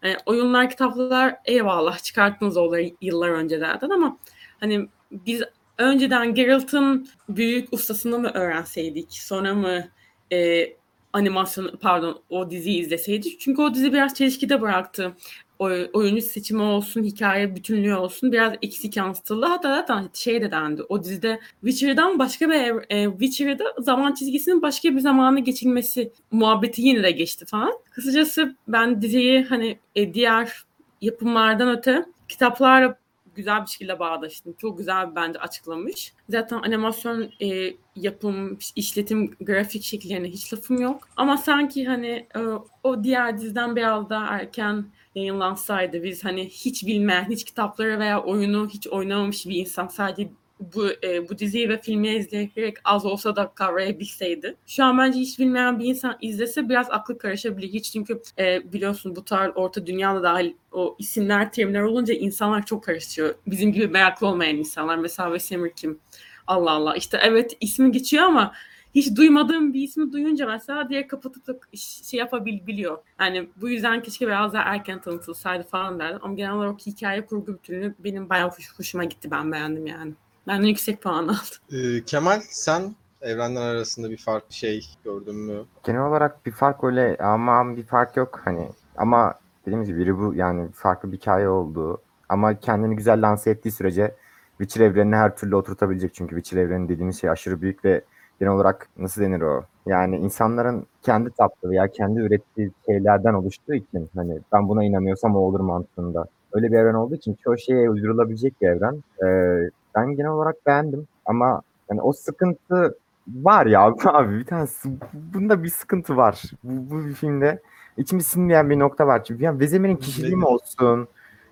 E, 0.03 0.15
oyunlar, 0.25 0.69
kitaplar 0.69 1.35
eyvallah 1.45 1.99
çıkarttınız 1.99 2.57
onları 2.57 2.91
yıllar 3.01 3.29
önce 3.29 3.59
zaten 3.59 3.89
ama 3.89 4.17
hani 4.59 4.89
biz 5.11 5.43
önceden 5.79 6.33
Geralt'ın 6.33 7.07
büyük 7.29 7.73
ustasını 7.73 8.19
mı 8.19 8.31
öğrenseydik 8.33 9.13
sonra 9.13 9.55
mı 9.55 9.87
e, 10.31 10.67
animasyon 11.13 11.77
pardon 11.81 12.21
o 12.29 12.51
diziyi 12.51 12.79
izleseydik 12.79 13.39
çünkü 13.39 13.61
o 13.61 13.73
dizi 13.73 13.93
biraz 13.93 14.13
çelişkide 14.13 14.61
bıraktı. 14.61 15.13
O, 15.59 15.69
oyuncu 15.93 16.21
seçimi 16.21 16.61
olsun, 16.61 17.03
hikaye 17.03 17.55
bütünlüğü 17.55 17.95
olsun 17.95 18.31
biraz 18.31 18.53
eksik 18.61 18.97
yansıtıldı. 18.97 19.45
Hatta 19.45 19.75
zaten 19.75 20.09
şey 20.13 20.41
de 20.41 20.51
dendi. 20.51 20.83
O 20.89 21.03
dizide 21.03 21.39
Witcher'dan 21.65 22.19
başka 22.19 22.49
bir 22.49 22.95
e, 22.95 23.11
Witcher'da 23.11 23.63
zaman 23.79 24.13
çizgisinin 24.13 24.61
başka 24.61 24.89
bir 24.89 24.99
zamana 24.99 25.39
geçilmesi 25.39 26.11
muhabbeti 26.31 26.81
yine 26.81 27.03
de 27.03 27.11
geçti 27.11 27.45
falan. 27.45 27.73
Kısacası 27.91 28.55
ben 28.67 29.01
diziyi 29.01 29.43
hani 29.43 29.79
e, 29.95 30.13
diğer 30.13 30.53
yapımlardan 31.01 31.77
öte 31.77 32.05
kitaplarla 32.27 32.97
güzel 33.39 33.61
bir 33.61 33.69
şekilde 33.69 33.99
bağdaştım. 33.99 34.53
Çok 34.57 34.77
güzel 34.77 35.15
bence 35.15 35.39
açıklamış. 35.39 36.13
Zaten 36.29 36.57
animasyon 36.57 37.31
e, 37.41 37.73
yapım, 37.95 38.57
işletim, 38.75 39.35
grafik 39.41 39.83
şekillerine 39.83 40.27
hiç 40.27 40.53
lafım 40.53 40.81
yok. 40.81 41.07
Ama 41.15 41.37
sanki 41.37 41.85
hani 41.85 42.27
e, 42.35 42.39
o 42.83 43.03
diğer 43.03 43.37
diziden 43.37 43.75
biraz 43.75 44.09
daha 44.09 44.25
erken 44.37 44.85
yayınlansaydı 45.15 46.03
biz 46.03 46.25
hani 46.25 46.49
hiç 46.49 46.85
bilmeyen, 46.87 47.29
hiç 47.29 47.43
kitapları 47.43 47.99
veya 47.99 48.23
oyunu 48.23 48.69
hiç 48.69 48.87
oynamamış 48.87 49.45
bir 49.45 49.55
insan 49.55 49.87
sadece 49.87 50.29
bu 50.59 50.87
e, 51.03 51.29
bu 51.29 51.37
diziyi 51.37 51.69
ve 51.69 51.81
filmi 51.81 52.07
izleyerek 52.07 52.77
az 52.83 53.05
olsa 53.05 53.35
da 53.35 53.51
kavrayabilseydi. 53.55 54.55
Şu 54.67 54.83
an 54.83 54.97
bence 54.97 55.19
hiç 55.19 55.39
bilmeyen 55.39 55.79
bir 55.79 55.85
insan 55.85 56.17
izlese 56.21 56.69
biraz 56.69 56.91
aklı 56.91 57.17
karışabilir. 57.17 57.67
Hiç 57.73 57.91
çünkü 57.91 58.21
e, 58.39 58.73
biliyorsun 58.73 59.15
bu 59.15 59.25
tarz 59.25 59.51
orta 59.55 59.87
dünyada 59.87 60.23
dahil 60.23 60.53
o 60.71 60.95
isimler, 60.99 61.51
terimler 61.51 61.81
olunca 61.81 62.13
insanlar 62.13 62.65
çok 62.65 62.83
karışıyor. 62.83 63.35
Bizim 63.47 63.73
gibi 63.73 63.87
meraklı 63.87 64.27
olmayan 64.27 64.55
insanlar. 64.55 64.95
Mesela 64.97 65.33
Vesemir 65.33 65.71
kim? 65.71 65.99
Allah 66.47 66.71
Allah. 66.71 66.95
İşte 66.95 67.19
evet 67.23 67.57
ismi 67.61 67.91
geçiyor 67.91 68.23
ama 68.23 68.53
hiç 68.95 69.15
duymadığım 69.15 69.73
bir 69.73 69.83
ismi 69.83 70.11
duyunca 70.11 70.47
mesela 70.47 70.89
diye 70.89 71.07
kapatıp 71.07 71.47
da 71.47 71.59
şey 71.75 72.19
yapabiliyor. 72.19 72.97
Yani 73.19 73.49
bu 73.61 73.69
yüzden 73.69 74.03
keşke 74.03 74.27
biraz 74.27 74.53
daha 74.53 74.63
erken 74.63 75.01
tanıtılsaydı 75.01 75.63
falan 75.63 75.99
derdim. 75.99 76.19
Ama 76.21 76.33
genel 76.33 76.53
olarak 76.53 76.85
hikaye 76.85 77.25
kurgu 77.25 77.53
bütünlüğü 77.53 77.95
benim 77.99 78.29
bayağı 78.29 78.49
hoş, 78.49 78.79
hoşuma 78.79 79.03
gitti. 79.03 79.31
Ben 79.31 79.51
beğendim 79.51 79.87
yani. 79.87 80.13
Ben 80.49 80.63
de 80.63 80.67
yüksek 80.67 81.01
puan 81.01 81.23
aldım. 81.23 81.35
Ee, 81.71 82.03
Kemal 82.05 82.39
sen 82.49 82.95
evrenler 83.21 83.61
arasında 83.61 84.09
bir 84.09 84.17
farklı 84.17 84.53
şey 84.53 84.85
gördün 85.03 85.35
mü? 85.35 85.65
Genel 85.83 86.01
olarak 86.01 86.45
bir 86.45 86.51
fark 86.51 86.83
öyle 86.83 87.17
ama 87.19 87.77
bir 87.77 87.83
fark 87.83 88.17
yok 88.17 88.41
hani 88.45 88.69
ama 88.97 89.33
dediğimiz 89.65 89.87
gibi 89.87 89.99
biri 89.99 90.17
bu 90.17 90.33
yani 90.35 90.71
farklı 90.71 91.11
bir 91.11 91.17
hikaye 91.17 91.49
olduğu 91.49 92.01
ama 92.29 92.59
kendini 92.59 92.95
güzel 92.95 93.21
lanse 93.21 93.49
ettiği 93.49 93.71
sürece 93.71 94.15
Witcher 94.57 94.85
evrenine 94.85 95.15
her 95.15 95.35
türlü 95.35 95.55
oturtabilecek. 95.55 96.13
Çünkü 96.13 96.35
Witcher 96.35 96.61
evreni 96.65 96.89
dediğimiz 96.89 97.21
şey 97.21 97.29
aşırı 97.29 97.61
büyük 97.61 97.85
ve 97.85 98.01
genel 98.39 98.53
olarak 98.53 98.89
nasıl 98.97 99.21
denir 99.21 99.41
o? 99.41 99.63
Yani 99.85 100.17
insanların 100.17 100.85
kendi 101.03 101.29
taptığı 101.31 101.69
veya 101.69 101.87
kendi 101.87 102.19
ürettiği 102.19 102.71
şeylerden 102.85 103.33
oluştuğu 103.33 103.73
için 103.73 104.09
hani 104.15 104.39
ben 104.53 104.69
buna 104.69 104.83
inanıyorsam 104.83 105.35
o 105.35 105.39
olur 105.39 105.59
mantığında. 105.59 106.25
Öyle 106.53 106.71
bir 106.71 106.77
evren 106.77 106.93
olduğu 106.93 107.15
için 107.15 107.37
çoğu 107.43 107.57
şeye 107.57 107.89
uydurulabilecek 107.89 108.61
bir 108.61 108.67
evren. 108.67 109.03
Ee, 109.23 109.69
ben 109.95 110.15
genel 110.15 110.31
olarak 110.31 110.65
beğendim 110.65 111.07
ama 111.25 111.61
yani 111.89 112.01
o 112.01 112.13
sıkıntı 112.13 112.97
var 113.27 113.65
ya 113.65 113.81
abi 113.81 114.31
bir 114.39 114.45
tane 114.45 114.67
sı- 114.67 114.89
bunda 115.13 115.63
bir 115.63 115.69
sıkıntı 115.69 116.17
var. 116.17 116.41
Bu, 116.63 116.95
bu 116.95 117.05
bir 117.05 117.13
filmde 117.13 117.61
içimi 117.97 118.23
sinmeyen 118.23 118.69
bir 118.69 118.79
nokta 118.79 119.07
var. 119.07 119.23
Çünkü 119.23 119.43
yani 119.43 119.59
Vezemir'in 119.59 119.95
kişiliği 119.95 120.35
mi 120.35 120.45
olsun, 120.45 121.07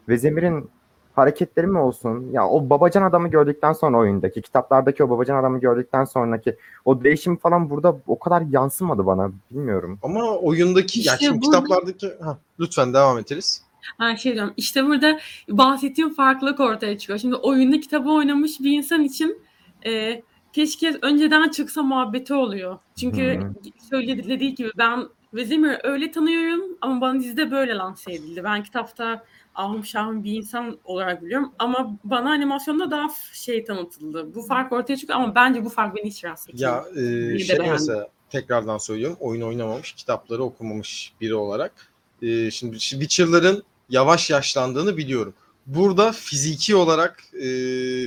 Vezemir'in 0.09 0.69
hareketleri 1.15 1.67
mi 1.67 1.77
olsun? 1.77 2.29
Ya 2.31 2.47
o 2.47 2.69
babacan 2.69 3.03
adamı 3.03 3.27
gördükten 3.27 3.73
sonra 3.73 3.97
oyundaki, 3.97 4.41
kitaplardaki 4.41 5.03
o 5.03 5.09
babacan 5.09 5.37
adamı 5.37 5.59
gördükten 5.59 6.05
sonraki 6.05 6.55
o 6.85 7.03
değişim 7.03 7.37
falan 7.37 7.69
burada 7.69 7.95
o 8.07 8.19
kadar 8.19 8.41
yansımadı 8.41 9.05
bana. 9.05 9.31
Bilmiyorum. 9.51 9.99
Ama 10.03 10.35
oyundaki, 10.37 10.99
İşte 10.99 11.11
yani 11.11 11.19
şimdi 11.19 11.45
burada- 11.45 11.57
kitaplardaki... 11.63 12.13
Ha, 12.23 12.37
lütfen 12.59 12.93
devam 12.93 13.17
ederiz. 13.17 13.63
Ha 13.97 14.17
şey 14.17 14.33
diyorum 14.33 14.53
işte 14.57 14.85
burada 14.85 15.19
bahsettiğim 15.49 16.13
farklılık 16.13 16.59
ortaya 16.59 16.97
çıkıyor. 16.97 17.19
Şimdi 17.19 17.35
oyunda 17.35 17.79
kitabı 17.79 18.11
oynamış 18.11 18.59
bir 18.59 18.71
insan 18.71 19.03
için 19.03 19.41
e, 19.85 20.21
keşke 20.53 20.97
önceden 21.01 21.49
çıksa 21.49 21.83
muhabbeti 21.83 22.33
oluyor. 22.33 22.79
Çünkü 22.99 23.39
Hı. 23.39 23.53
söyledi 23.89 24.29
dediği 24.29 24.55
gibi 24.55 24.71
ben 24.77 25.03
Vezimir'i 25.33 25.79
öyle 25.83 26.11
tanıyorum 26.11 26.77
ama 26.81 27.01
bana 27.01 27.19
dizide 27.19 27.51
böyle 27.51 27.75
lanse 27.75 28.13
edildi. 28.13 28.43
Ben 28.43 28.63
kitapta 28.63 29.23
ahım 29.55 29.85
şahım 29.85 30.23
bir 30.23 30.31
insan 30.31 30.79
olarak 30.83 31.25
biliyorum 31.25 31.53
ama 31.59 31.97
bana 32.03 32.29
animasyonda 32.31 32.91
daha 32.91 33.07
şey 33.33 33.65
tanıtıldı. 33.65 34.35
Bu 34.35 34.41
fark 34.41 34.71
ortaya 34.71 34.97
çıkıyor 34.97 35.19
ama 35.19 35.35
bence 35.35 35.65
bu 35.65 35.69
fark 35.69 35.95
beni 35.95 36.05
hiç 36.05 36.23
rahatsız 36.23 36.49
etmiyor. 36.49 36.85
Ya 36.95 37.01
e, 37.01 37.39
şey 37.39 37.59
beğendim. 37.59 37.71
mesela 37.73 38.07
tekrardan 38.29 38.77
söylüyorum 38.77 39.17
oyun 39.19 39.41
oynamamış, 39.41 39.91
kitapları 39.93 40.43
okumamış 40.43 41.13
biri 41.21 41.35
olarak. 41.35 41.93
E, 42.21 42.51
şimdi 42.51 42.79
Witcher'ların 42.79 43.63
yavaş 43.89 44.29
yaşlandığını 44.29 44.97
biliyorum. 44.97 45.33
Burada 45.65 46.11
fiziki 46.11 46.75
olarak, 46.75 47.23
e, 47.33 47.47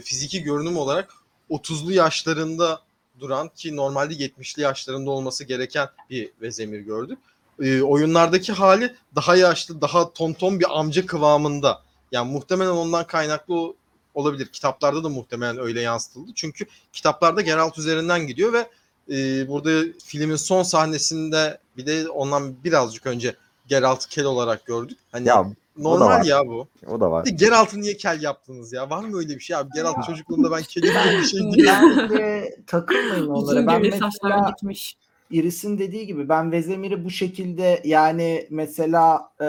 fiziki 0.01 0.43
görünüm 0.43 0.77
olarak 0.77 1.15
30'lu 1.51 1.93
yaşlarında 1.93 2.81
duran 3.21 3.49
ki 3.49 3.77
normalde 3.77 4.15
70'li 4.15 4.63
yaşlarında 4.63 5.11
olması 5.11 5.45
gereken 5.45 5.89
bir 6.11 6.31
Vezemir 6.41 6.81
gördük. 6.81 7.19
E, 7.63 7.83
oyunlardaki 7.83 8.53
hali 8.53 8.95
daha 9.15 9.37
yaşlı, 9.37 9.81
daha 9.81 10.13
tonton 10.13 10.61
bir 10.61 10.79
amca 10.79 11.07
kıvamında. 11.07 11.83
Yani 12.13 12.33
muhtemelen 12.33 12.71
ondan 12.71 13.07
kaynaklı 13.07 13.75
olabilir. 14.15 14.47
Kitaplarda 14.47 15.05
da 15.05 15.09
muhtemelen 15.09 15.59
öyle 15.59 15.81
yansıtıldı. 15.81 16.31
Çünkü 16.35 16.67
kitaplarda 16.93 17.41
Geralt 17.41 17.79
üzerinden 17.79 18.27
gidiyor 18.27 18.53
ve 18.53 18.69
e, 19.11 19.49
burada 19.49 19.93
filmin 20.05 20.37
son 20.37 20.63
sahnesinde 20.63 21.59
bir 21.77 21.87
de 21.87 22.09
ondan 22.09 22.65
birazcık 22.65 23.07
önce 23.07 23.37
Geralt'ı 23.71 24.09
kel 24.09 24.25
olarak 24.25 24.67
gördük. 24.67 24.99
Hani 25.13 25.29
Ya 25.29 25.47
normal 25.79 26.27
ya 26.27 26.47
bu. 26.47 26.69
o 26.89 27.01
da 27.01 27.11
var. 27.11 27.25
Bir 27.25 27.31
de 27.31 27.35
Geralt'ı 27.35 27.81
niye 27.81 27.97
kel 27.97 28.23
yaptınız 28.23 28.73
ya? 28.73 28.91
Var 28.91 29.05
mı 29.05 29.19
öyle 29.19 29.35
bir 29.35 29.41
şey 29.41 29.57
abi? 29.57 29.71
Geralt 29.75 30.07
çocukluğunda 30.07 30.51
ben 30.51 30.63
gibi 30.75 30.87
bir 30.87 31.25
şey 31.25 31.41
değil. 31.41 31.69
Bence 31.69 32.57
takılmayın 32.67 33.27
onlara. 33.27 33.39
Uzun 33.39 33.67
Ben 33.67 33.83
mesela 33.83 34.49
gitmiş. 34.49 34.97
Iris'in 35.31 35.79
dediği 35.79 36.07
gibi 36.07 36.29
ben 36.29 36.53
Vezemir'i 36.53 37.05
bu 37.05 37.11
şekilde 37.11 37.81
yani 37.85 38.47
mesela 38.51 39.31
e, 39.41 39.47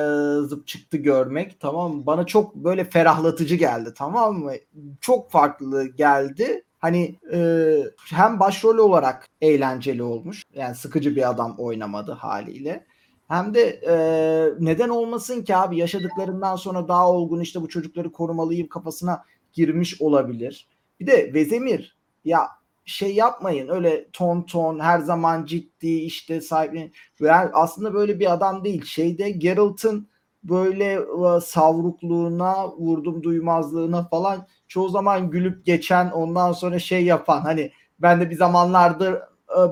zıp 0.48 0.68
çıktı 0.68 0.98
görmek 0.98 1.60
tamam? 1.60 2.06
Bana 2.06 2.25
çok 2.25 2.56
böyle 2.56 2.86
ferahlatıcı 2.86 3.56
geldi 3.56 3.94
tamam 3.96 4.40
mı? 4.40 4.54
Çok 5.01 5.32
farklı 5.32 5.88
geldi. 5.88 6.63
Hani 6.80 7.16
e, 7.34 7.40
hem 8.10 8.40
başrol 8.40 8.78
olarak 8.78 9.28
eğlenceli 9.42 10.04
olmuş. 10.04 10.44
Yani 10.54 10.75
sıkıcı 10.75 11.16
bir 11.16 11.30
adam 11.30 11.56
oynamadı 11.58 12.12
haliyle. 12.12 12.86
Hem 13.32 13.54
de 13.54 13.82
e, 13.88 13.96
neden 14.60 14.90
olmasın 14.90 15.44
ki 15.44 15.56
abi 15.56 15.78
yaşadıklarından 15.78 16.56
sonra 16.56 16.88
daha 16.88 17.12
olgun 17.12 17.40
işte 17.40 17.62
bu 17.62 17.70
çocukları 17.70 18.12
korumalıyım 18.12 18.68
kafasına 18.68 19.24
girmiş 19.54 20.02
olabilir. 20.02 20.68
Bir 21.00 21.08
de 21.08 21.34
Vezemir 21.34 21.98
ya 22.26 22.48
şey 22.86 23.16
yapmayın 23.16 23.68
öyle 23.68 24.08
ton 24.14 24.42
ton 24.42 24.80
her 24.80 25.00
zaman 25.00 25.46
ciddi 25.46 25.90
işte 25.90 26.42
sahibi 26.42 26.92
yani 27.20 27.50
aslında 27.54 27.94
böyle 27.94 28.20
bir 28.20 28.34
adam 28.34 28.64
değil. 28.64 28.86
Şeyde 28.86 29.30
Geralt'ın 29.30 30.08
böyle 30.44 31.00
savrukluğuna 31.42 32.72
vurdum 32.72 33.24
duymazlığına 33.24 34.08
falan 34.08 34.48
çoğu 34.68 34.90
zaman 34.90 35.30
gülüp 35.30 35.66
geçen 35.66 36.12
ondan 36.12 36.52
sonra 36.52 36.80
şey 36.80 37.06
yapan 37.06 37.42
hani 37.42 37.72
ben 38.00 38.22
de 38.22 38.30
bir 38.30 38.36
zamanlardır 38.36 39.16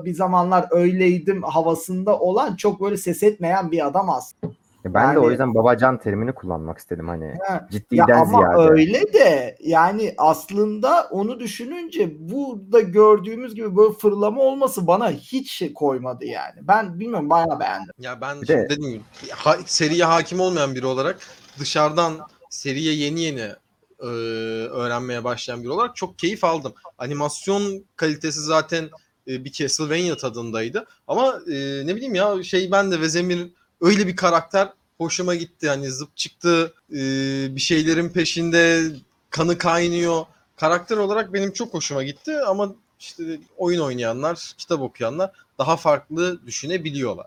bir 0.04 0.14
zamanlar 0.14 0.66
öyleydim 0.70 1.42
havasında 1.42 2.18
olan 2.18 2.56
çok 2.56 2.80
böyle 2.80 2.96
ses 2.96 3.22
etmeyen 3.22 3.70
bir 3.70 3.86
adam 3.86 4.10
aslında. 4.10 4.52
Ben 4.84 5.14
de 5.14 5.18
o 5.18 5.22
Yani- 5.22 5.30
yüzden 5.30 5.54
babacan 5.54 5.98
terimini 5.98 6.32
kullanmak 6.32 6.78
istedim 6.78 7.08
hani. 7.08 7.34
Ha, 7.48 7.52
Ya 7.54 7.68
Ciddiden 7.70 8.20
ama 8.20 8.38
ziyade. 8.38 8.70
öyle 8.70 9.12
de 9.12 9.56
yani 9.60 10.14
aslında 10.18 11.08
onu 11.10 11.40
düşününce 11.40 12.16
burada 12.18 12.80
gördüğümüz 12.80 13.54
gibi 13.54 13.76
böyle 13.76 13.92
fırlama 13.92 14.42
olması 14.42 14.86
bana 14.86 15.10
hiç 15.10 15.50
şey 15.52 15.72
koymadı 15.74 16.24
yani. 16.24 16.54
Ben 16.62 17.00
bilmiyorum 17.00 17.30
bayağı 17.30 17.60
beğendim. 17.60 17.92
Ya 17.98 18.20
ben 18.20 18.40
Bir 18.42 18.46
şimdi 18.46 18.58
de- 18.60 18.68
dediğim 18.70 18.92
gibi 18.92 19.02
ha- 19.30 19.56
seriye 19.66 20.04
hakim 20.04 20.40
olmayan 20.40 20.74
biri 20.74 20.86
olarak 20.86 21.18
dışarıdan 21.58 22.12
seriye 22.50 22.94
yeni 22.94 23.20
yeni 23.20 23.48
e, 24.02 24.06
öğrenmeye 24.70 25.24
başlayan 25.24 25.62
biri 25.62 25.70
olarak 25.70 25.96
çok 25.96 26.18
keyif 26.18 26.44
aldım. 26.44 26.72
Animasyon 26.98 27.84
kalitesi 27.96 28.40
zaten 28.40 28.84
e, 29.30 29.44
bir 29.44 29.52
Castlevania 29.52 30.16
tadındaydı. 30.16 30.86
Ama 31.08 31.40
e, 31.46 31.86
ne 31.86 31.96
bileyim 31.96 32.14
ya 32.14 32.42
şey 32.42 32.70
ben 32.70 32.90
de 32.90 33.00
Vezemir 33.00 33.48
öyle 33.80 34.06
bir 34.06 34.16
karakter 34.16 34.68
hoşuma 34.98 35.34
gitti. 35.34 35.68
Hani 35.68 35.90
zıp 35.90 36.16
çıktı 36.16 36.74
e, 36.92 36.96
bir 37.56 37.60
şeylerin 37.60 38.08
peşinde 38.08 38.82
kanı 39.30 39.58
kaynıyor. 39.58 40.22
Karakter 40.56 40.96
olarak 40.96 41.32
benim 41.32 41.52
çok 41.52 41.74
hoşuma 41.74 42.02
gitti 42.02 42.40
ama 42.46 42.74
işte 42.98 43.38
oyun 43.56 43.80
oynayanlar, 43.80 44.54
kitap 44.58 44.80
okuyanlar 44.80 45.30
daha 45.58 45.76
farklı 45.76 46.46
düşünebiliyorlar. 46.46 47.26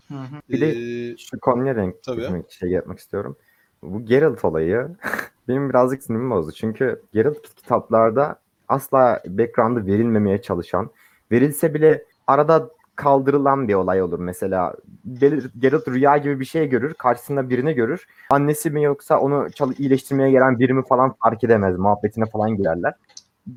Bir 0.50 0.62
de 0.62 0.70
Ee, 0.70 1.18
Şu 1.18 1.40
konuya 1.40 1.76
denk 1.76 2.04
Tabii. 2.04 2.44
şey 2.60 2.70
yapmak 2.70 3.00
istiyorum. 3.00 3.36
Bu 3.82 4.06
Geralt 4.06 4.46
olayı 4.46 4.88
benim 5.48 5.70
birazcık 5.70 6.04
sinirimi 6.04 6.32
bozdu. 6.32 6.52
Çünkü 6.52 7.02
Geralt 7.14 7.56
kitaplarda 7.56 8.40
asla 8.68 9.22
background'ı 9.26 9.88
verilmemeye 9.88 10.42
çalışan, 10.42 10.90
verilse 11.34 11.74
bile 11.74 12.06
arada 12.28 12.70
kaldırılan 12.96 13.68
bir 13.68 13.74
olay 13.74 14.02
olur. 14.02 14.20
Mesela 14.20 14.76
Ger- 15.14 15.50
Geralt 15.60 15.88
rüya 15.88 16.18
gibi 16.18 16.40
bir 16.40 16.46
şey 16.46 16.70
görür, 16.70 16.94
karşısında 16.94 17.50
birini 17.50 17.74
görür. 17.74 18.06
Annesi 18.30 18.70
mi 18.70 18.84
yoksa 18.84 19.20
onu 19.20 19.52
çalı 19.52 19.74
iyileştirmeye 19.74 20.32
gelen 20.32 20.60
biri 20.60 20.74
mi 20.74 20.84
falan 20.90 21.16
fark 21.24 21.44
edemez. 21.44 21.78
Muhabbetine 21.78 22.26
falan 22.26 22.58
girerler. 22.58 22.94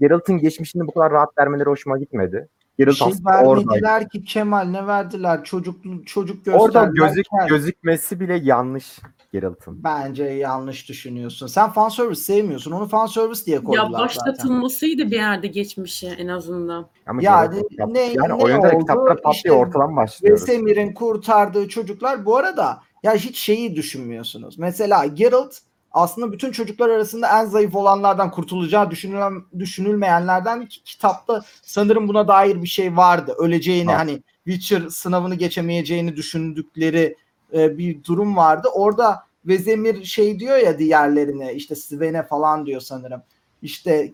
Geralt'ın 0.00 0.38
geçmişini 0.38 0.86
bu 0.86 0.92
kadar 0.92 1.12
rahat 1.12 1.38
vermeleri 1.38 1.68
hoşuma 1.68 1.98
gitmedi. 1.98 2.48
Bir 2.78 2.84
Geralt 2.84 2.96
şey 2.98 3.06
orada. 3.44 3.66
vermediler 3.68 4.08
ki 4.08 4.24
Kemal 4.24 4.64
ne 4.64 4.86
verdiler? 4.86 5.44
Çocuk 5.44 5.76
çocuk 6.06 6.46
Orada 6.48 6.62
gösterdiler. 6.84 7.08
gözük, 7.08 7.26
Kel. 7.40 7.48
gözükmesi 7.48 8.20
bile 8.20 8.34
yanlış 8.42 8.98
Geralt'ın. 9.32 9.84
Bence 9.84 10.24
yanlış 10.24 10.88
düşünüyorsun. 10.88 11.46
Sen 11.46 11.70
fan 11.70 11.88
service 11.88 12.20
sevmiyorsun. 12.20 12.72
Onu 12.72 12.88
fan 12.88 13.06
service 13.06 13.44
diye 13.46 13.64
koydular 13.64 13.84
Ya 13.84 13.90
zaten. 13.90 14.04
başlatılmasıydı 14.04 15.02
bir 15.10 15.16
yerde 15.16 15.46
geçmişe 15.46 16.06
en 16.08 16.28
azından. 16.28 16.86
Ama 17.06 17.22
Yani 17.22 17.50
Geralt 17.50 17.68
kitap- 17.70 17.90
ne- 17.90 18.00
yani 18.00 18.28
ne 18.28 18.34
oyunda 18.34 18.68
oldu? 18.68 18.78
kitaplara 18.78 19.14
patlıyor 19.14 19.34
İşte 19.34 19.52
ortadan 19.52 19.96
başlıyoruz. 19.96 20.42
Vesemir'in 20.42 20.94
kurtardığı 20.94 21.68
çocuklar 21.68 22.26
bu 22.26 22.36
arada 22.36 22.80
ya 23.02 23.14
hiç 23.14 23.38
şeyi 23.38 23.76
düşünmüyorsunuz. 23.76 24.58
Mesela 24.58 25.06
Geralt 25.06 25.54
aslında 25.96 26.32
bütün 26.32 26.52
çocuklar 26.52 26.88
arasında 26.88 27.40
en 27.40 27.44
zayıf 27.44 27.74
olanlardan 27.74 28.30
kurtulacağı 28.30 28.90
düşünülen, 28.90 29.42
düşünülmeyenlerden 29.58 30.66
ki 30.66 30.82
kitapta 30.84 31.42
sanırım 31.62 32.08
buna 32.08 32.28
dair 32.28 32.62
bir 32.62 32.68
şey 32.68 32.96
vardı. 32.96 33.34
Öleceğini 33.38 33.92
Ha. 33.92 33.98
hani 33.98 34.22
Witcher 34.44 34.88
sınavını 34.88 35.34
geçemeyeceğini 35.34 36.16
düşündükleri 36.16 37.16
e, 37.52 37.78
bir 37.78 38.04
durum 38.04 38.36
vardı. 38.36 38.68
Orada 38.74 39.26
Vezemir 39.44 40.04
şey 40.04 40.40
diyor 40.40 40.56
ya 40.56 40.78
diğerlerine 40.78 41.54
işte 41.54 41.74
Sven'e 41.74 42.22
falan 42.22 42.66
diyor 42.66 42.80
sanırım. 42.80 43.22
İşte 43.62 44.12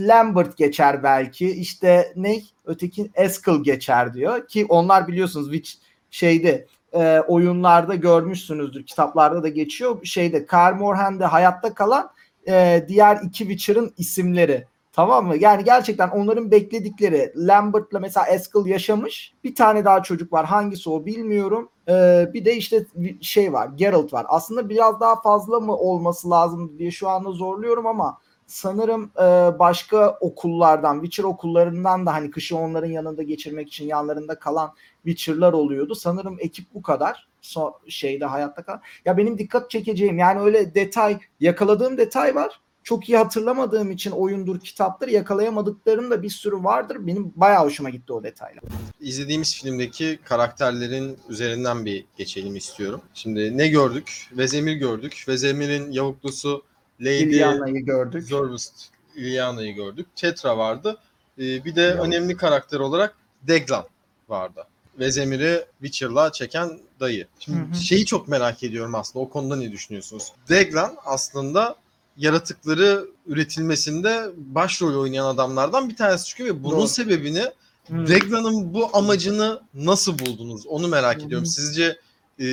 Lambert 0.00 0.56
geçer 0.56 1.02
belki. 1.02 1.50
İşte 1.50 2.12
ne? 2.16 2.42
Öteki 2.64 3.10
Eskel 3.14 3.62
geçer 3.62 4.14
diyor 4.14 4.48
ki 4.48 4.66
onlar 4.68 5.08
biliyorsunuz 5.08 5.52
Witch 5.52 5.72
şeyde 6.10 6.66
e, 6.92 7.20
oyunlarda 7.20 7.94
görmüşsünüzdür. 7.94 8.86
Kitaplarda 8.86 9.42
da 9.42 9.48
geçiyor. 9.48 10.04
Şeyde 10.04 10.46
Kaer 10.46 10.72
Morhen'de 10.72 11.24
hayatta 11.24 11.74
kalan 11.74 12.10
e, 12.48 12.84
diğer 12.88 13.16
iki 13.22 13.38
Witcher'ın 13.38 13.94
isimleri. 13.96 14.66
Tamam 14.92 15.26
mı? 15.26 15.36
Yani 15.36 15.64
gerçekten 15.64 16.08
onların 16.08 16.50
bekledikleri 16.50 17.32
Lambert'la 17.36 17.98
mesela 17.98 18.26
Eskel 18.26 18.66
yaşamış. 18.66 19.34
Bir 19.44 19.54
tane 19.54 19.84
daha 19.84 20.02
çocuk 20.02 20.32
var. 20.32 20.46
Hangisi 20.46 20.90
o 20.90 21.06
bilmiyorum. 21.06 21.68
E, 21.88 22.26
bir 22.34 22.44
de 22.44 22.56
işte 22.56 22.86
şey 23.20 23.52
var. 23.52 23.68
Geralt 23.76 24.12
var. 24.12 24.26
Aslında 24.28 24.68
biraz 24.68 25.00
daha 25.00 25.20
fazla 25.20 25.60
mı 25.60 25.76
olması 25.76 26.30
lazım 26.30 26.78
diye 26.78 26.90
şu 26.90 27.08
anda 27.08 27.30
zorluyorum 27.30 27.86
ama 27.86 28.18
sanırım 28.46 29.12
e, 29.16 29.58
başka 29.58 30.10
okullardan, 30.20 30.94
Witcher 30.94 31.24
okullarından 31.24 32.06
da 32.06 32.12
hani 32.12 32.30
kışı 32.30 32.56
onların 32.56 32.90
yanında 32.90 33.22
geçirmek 33.22 33.68
için 33.68 33.86
yanlarında 33.86 34.38
kalan 34.38 34.74
Witcher'lar 35.04 35.52
oluyordu. 35.52 35.94
Sanırım 35.94 36.36
ekip 36.40 36.74
bu 36.74 36.82
kadar. 36.82 37.28
So, 37.40 37.72
şeyde 37.88 38.24
hayatta 38.24 38.62
kal. 38.62 38.78
Ya 39.04 39.16
benim 39.16 39.38
dikkat 39.38 39.70
çekeceğim 39.70 40.18
yani 40.18 40.40
öyle 40.40 40.74
detay, 40.74 41.18
yakaladığım 41.40 41.98
detay 41.98 42.34
var. 42.34 42.60
Çok 42.84 43.08
iyi 43.08 43.18
hatırlamadığım 43.18 43.90
için 43.90 44.10
oyundur, 44.10 44.60
kitaptır 44.60 45.08
yakalayamadıklarım 45.08 46.10
da 46.10 46.22
bir 46.22 46.30
sürü 46.30 46.56
vardır. 46.56 47.06
Benim 47.06 47.32
bayağı 47.36 47.64
hoşuma 47.64 47.90
gitti 47.90 48.12
o 48.12 48.22
detaylar. 48.22 48.64
İzlediğimiz 49.00 49.54
filmdeki 49.54 50.18
karakterlerin 50.24 51.18
üzerinden 51.28 51.84
bir 51.84 52.04
geçelim 52.16 52.56
istiyorum. 52.56 53.00
Şimdi 53.14 53.58
ne 53.58 53.68
gördük? 53.68 54.28
Vezemir 54.32 54.72
gördük. 54.72 55.24
Vezemir'in 55.28 55.92
yavuklusu 55.92 56.62
Lady 57.02 57.80
gördük. 57.80 58.24
Zorvist 58.28 58.74
Liliana'yı 59.16 59.74
gördük. 59.74 60.06
Tetra 60.16 60.58
vardı. 60.58 60.98
Ee, 61.38 61.64
bir 61.64 61.76
de 61.76 61.80
Yavuz. 61.80 62.06
önemli 62.06 62.36
karakter 62.36 62.80
olarak 62.80 63.14
Deglan 63.42 63.84
vardı. 64.28 64.66
Vezemir'i 64.98 65.64
Witcher'la 65.82 66.32
çeken 66.32 66.80
dayı. 67.00 67.26
Şimdi 67.38 67.58
Hı 67.58 67.62
hı. 67.62 67.74
şeyi 67.82 68.06
çok 68.06 68.28
merak 68.28 68.62
ediyorum 68.62 68.94
aslında. 68.94 69.24
O 69.24 69.28
konuda 69.30 69.56
ne 69.56 69.72
düşünüyorsunuz? 69.72 70.32
Deglan 70.48 70.96
aslında 71.04 71.76
yaratıkları 72.16 73.06
üretilmesinde 73.26 74.30
başrol 74.36 74.94
oynayan 75.00 75.26
adamlardan 75.26 75.88
bir 75.88 75.96
tanesi 75.96 76.26
çıkıyor 76.26 76.48
ve 76.48 76.64
bunun 76.64 76.78
Doğru. 76.78 76.88
sebebini 76.88 77.44
Hmm. 77.86 78.06
Deglan'ın 78.06 78.74
bu 78.74 78.96
amacını 78.96 79.60
nasıl 79.74 80.18
buldunuz? 80.18 80.66
Onu 80.66 80.88
merak 80.88 81.16
Hı 81.16 81.20
hı. 81.22 81.26
ediyorum. 81.26 81.46
Sizce 81.46 81.98
e, 82.38 82.44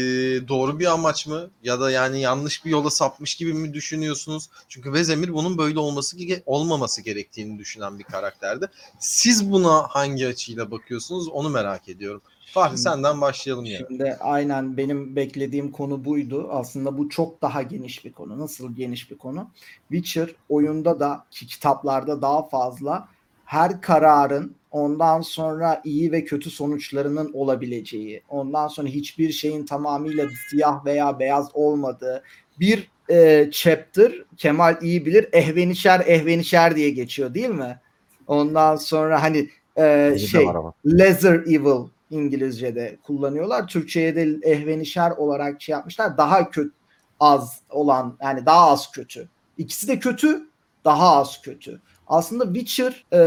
doğru 0.47 0.79
bir 0.79 0.85
amaç 0.85 1.27
mı? 1.27 1.49
Ya 1.63 1.79
da 1.79 1.91
yani 1.91 2.21
yanlış 2.21 2.65
bir 2.65 2.69
yola 2.69 2.89
sapmış 2.89 3.35
gibi 3.35 3.53
mi 3.53 3.73
düşünüyorsunuz? 3.73 4.49
Çünkü 4.69 4.93
Vezemir 4.93 5.33
bunun 5.33 5.57
böyle 5.57 5.79
olması 5.79 6.17
olmaması 6.45 7.01
gerektiğini 7.01 7.59
düşünen 7.59 7.99
bir 7.99 8.03
karakterdi. 8.03 8.65
Siz 8.99 9.51
buna 9.51 9.87
hangi 9.89 10.27
açıyla 10.27 10.71
bakıyorsunuz? 10.71 11.27
Onu 11.27 11.49
merak 11.49 11.89
ediyorum. 11.89 12.21
Fahri 12.53 12.69
Şimdi- 12.69 12.81
senden 12.81 13.21
başlayalım 13.21 13.65
ya. 13.65 13.79
Şimdi 13.87 14.17
aynen 14.19 14.77
benim 14.77 15.15
beklediğim 15.15 15.71
konu 15.71 16.05
buydu. 16.05 16.47
Aslında 16.51 16.97
bu 16.97 17.09
çok 17.09 17.41
daha 17.41 17.61
geniş 17.61 18.05
bir 18.05 18.11
konu. 18.11 18.39
Nasıl 18.39 18.75
geniş 18.75 19.11
bir 19.11 19.17
konu? 19.17 19.49
Witcher 19.91 20.29
oyunda 20.49 20.99
da 20.99 21.25
ki 21.31 21.47
kitaplarda 21.47 22.21
daha 22.21 22.47
fazla 22.49 23.07
her 23.45 23.81
kararın 23.81 24.55
ondan 24.71 25.21
sonra 25.21 25.81
iyi 25.83 26.11
ve 26.11 26.25
kötü 26.25 26.49
sonuçlarının 26.49 27.33
olabileceği, 27.33 28.23
ondan 28.29 28.67
sonra 28.67 28.87
hiçbir 28.87 29.31
şeyin 29.31 29.65
tamamıyla 29.65 30.27
siyah 30.49 30.85
veya 30.85 31.19
beyaz 31.19 31.49
olmadığı 31.53 32.23
bir 32.59 32.91
e, 33.09 33.49
chapter 33.51 34.13
Kemal 34.37 34.77
iyi 34.81 35.05
bilir 35.05 35.29
ehvenişer 35.31 36.03
ehvenişer 36.05 36.75
diye 36.75 36.89
geçiyor 36.89 37.33
değil 37.33 37.49
mi? 37.49 37.79
Ondan 38.27 38.75
sonra 38.75 39.23
hani 39.23 39.49
e, 39.77 40.17
şey. 40.17 40.47
Lesser 40.85 41.33
Evil 41.33 41.87
İngilizce'de 42.09 42.97
kullanıyorlar. 43.03 43.67
Türkçe'ye 43.67 44.15
de 44.15 44.37
ehvenişer 44.43 45.11
olarak 45.11 45.61
şey 45.61 45.73
yapmışlar. 45.73 46.17
Daha 46.17 46.49
kötü 46.49 46.71
az 47.19 47.61
olan 47.69 48.17
yani 48.21 48.45
daha 48.45 48.69
az 48.69 48.91
kötü. 48.91 49.29
İkisi 49.57 49.87
de 49.87 49.99
kötü, 49.99 50.49
daha 50.85 51.17
az 51.17 51.41
kötü. 51.41 51.81
Aslında 52.09 52.53
Witcher 52.53 53.05
e, 53.11 53.17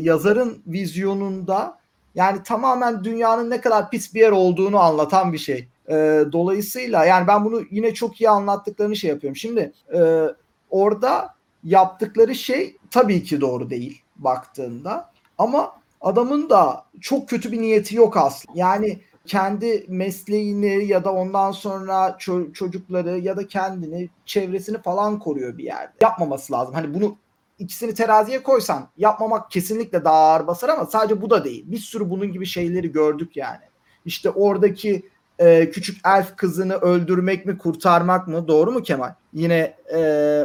yazarın 0.00 0.62
vizyonunda 0.66 1.78
yani 2.14 2.42
tamamen 2.42 3.04
dünyanın 3.04 3.50
ne 3.50 3.60
kadar 3.60 3.90
pis 3.90 4.14
bir 4.14 4.20
yer 4.20 4.30
olduğunu 4.30 4.78
anlatan 4.78 5.32
bir 5.32 5.38
şey. 5.38 5.68
E, 5.88 5.94
dolayısıyla 6.32 7.04
yani 7.04 7.26
ben 7.26 7.44
bunu 7.44 7.62
yine 7.70 7.94
çok 7.94 8.20
iyi 8.20 8.30
anlattıklarını 8.30 8.96
şey 8.96 9.10
yapıyorum. 9.10 9.36
Şimdi 9.36 9.72
e, 9.94 10.22
orada 10.70 11.34
yaptıkları 11.64 12.34
şey 12.34 12.76
tabii 12.90 13.22
ki 13.22 13.40
doğru 13.40 13.70
değil 13.70 14.02
baktığında 14.16 15.10
ama 15.38 15.72
adamın 16.00 16.50
da 16.50 16.84
çok 17.00 17.28
kötü 17.28 17.52
bir 17.52 17.60
niyeti 17.60 17.96
yok 17.96 18.16
aslında. 18.16 18.58
Yani 18.58 18.98
kendi 19.26 19.84
mesleğini 19.88 20.84
ya 20.84 21.04
da 21.04 21.12
ondan 21.12 21.52
sonra 21.52 22.08
ço- 22.08 22.52
çocukları 22.52 23.18
ya 23.18 23.36
da 23.36 23.46
kendini, 23.46 24.08
çevresini 24.26 24.78
falan 24.78 25.18
koruyor 25.18 25.58
bir 25.58 25.64
yerde. 25.64 25.92
Yapmaması 26.00 26.52
lazım. 26.52 26.74
Hani 26.74 26.94
bunu 26.94 27.16
ikisini 27.62 27.94
teraziye 27.94 28.42
koysan 28.42 28.88
yapmamak 28.96 29.50
kesinlikle 29.50 30.04
daha 30.04 30.16
ağır 30.16 30.46
basar 30.46 30.68
ama 30.68 30.86
sadece 30.86 31.22
bu 31.22 31.30
da 31.30 31.44
değil. 31.44 31.64
Bir 31.66 31.78
sürü 31.78 32.10
bunun 32.10 32.32
gibi 32.32 32.46
şeyleri 32.46 32.92
gördük 32.92 33.36
yani. 33.36 33.64
İşte 34.04 34.30
oradaki 34.30 35.08
e, 35.38 35.70
küçük 35.70 36.06
elf 36.06 36.36
kızını 36.36 36.74
öldürmek 36.74 37.46
mi 37.46 37.58
kurtarmak 37.58 38.28
mı 38.28 38.48
doğru 38.48 38.72
mu 38.72 38.82
Kemal? 38.82 39.14
Yine 39.32 39.76
e, 39.94 39.98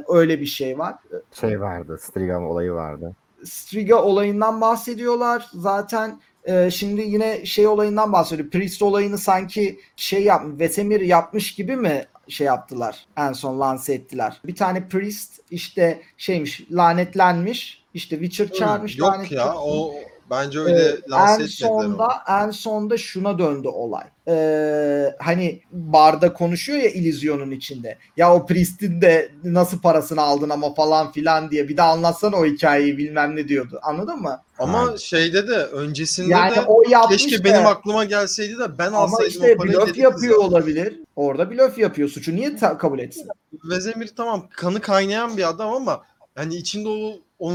öyle 0.08 0.40
bir 0.40 0.46
şey 0.46 0.80
var. 0.80 0.96
Şey 1.34 1.62
vardı. 1.62 2.00
Striga 2.02 2.42
olayı 2.42 2.72
vardı. 2.72 3.16
Striga 3.44 3.96
olayından 3.96 4.62
bahsediyorlar. 4.62 5.50
Zaten 5.54 6.20
e, 6.44 6.72
şimdi 6.72 7.02
yine 7.02 7.46
şey 7.46 7.68
olayından 7.68 8.14
bahsediyor. 8.14 8.50
Priest 8.50 8.82
olayını 8.82 9.18
sanki 9.18 9.80
şey 9.96 10.24
yap, 10.24 10.44
Vesemir 10.46 11.02
yapmış 11.02 11.56
gibi 11.56 11.76
mi 11.76 12.06
şey 12.30 12.48
yaptılar? 12.48 13.06
En 13.18 13.34
son 13.34 13.60
lanse 13.60 13.94
ettiler. 13.94 14.42
Bir 14.46 14.56
tane 14.56 14.88
priest 14.88 15.40
işte 15.52 16.02
şeymiş 16.18 16.68
lanetlenmiş. 16.72 17.84
İşte 17.94 18.20
Witcher 18.20 18.58
çağırmış 18.60 18.98
Yok 18.98 19.14
lanet 19.14 19.32
ya 19.32 19.56
o 19.56 19.94
bence 20.30 20.60
öyle 20.60 20.84
Ee, 20.84 20.98
lanse 21.10 21.44
en 21.44 21.48
sonda 21.48 22.04
onu. 22.08 22.44
en 22.46 22.52
sonda 22.52 22.98
şuna 22.98 23.40
döndü 23.40 23.68
olay. 23.68 24.04
Ee, 24.28 25.16
hani 25.20 25.62
barda 25.72 26.34
konuşuyor 26.34 26.80
ya 26.80 26.90
illüzyonun 26.90 27.52
içinde. 27.52 27.98
Ya 28.18 28.34
o 28.34 28.46
priestin 28.46 29.02
de 29.02 29.32
nasıl 29.44 29.80
parasını 29.82 30.22
aldın 30.22 30.50
ama 30.50 30.74
falan 30.74 31.12
filan 31.12 31.52
diye 31.52 31.70
bir 31.70 31.78
de 31.78 31.82
anlatsana 31.82 32.36
o 32.36 32.46
hikayeyi 32.46 32.98
bilmem 32.98 33.36
ne 33.36 33.48
diyordu. 33.48 33.80
Anladın 33.84 34.22
mı? 34.22 34.42
Ama 34.60 34.80
Aynen. 34.80 34.96
şeyde 34.96 35.48
de 35.48 35.56
öncesinde 35.58 36.32
Yani 36.32 36.56
de 36.56 36.62
o 36.62 36.84
yapmış 36.90 37.24
keşke 37.24 37.40
da- 37.40 37.44
benim 37.44 37.66
aklıma 37.68 38.06
gelseydi 38.06 38.60
de 38.60 38.78
ben 38.78 38.88
ama 38.88 38.98
alsaydım 38.98 39.28
işte 39.30 39.54
o 39.56 39.58
parayı 39.58 39.78
blöf 39.78 39.98
yapıyor 39.98 40.36
zaten. 40.36 40.48
olabilir. 40.50 41.00
Orada 41.16 41.52
blöf 41.52 41.78
yapıyor. 41.78 42.10
Suçu 42.10 42.36
niye 42.36 42.56
ta- 42.56 42.78
kabul 42.78 43.00
etsin? 43.00 43.28
Vezemir 43.64 44.08
tamam 44.18 44.48
kanı 44.56 44.82
kaynayan 44.82 45.38
bir 45.38 45.50
adam 45.50 45.74
ama 45.74 46.04
hani 46.36 46.56
içinde 46.56 46.90
o 46.90 47.12
o, 47.40 47.52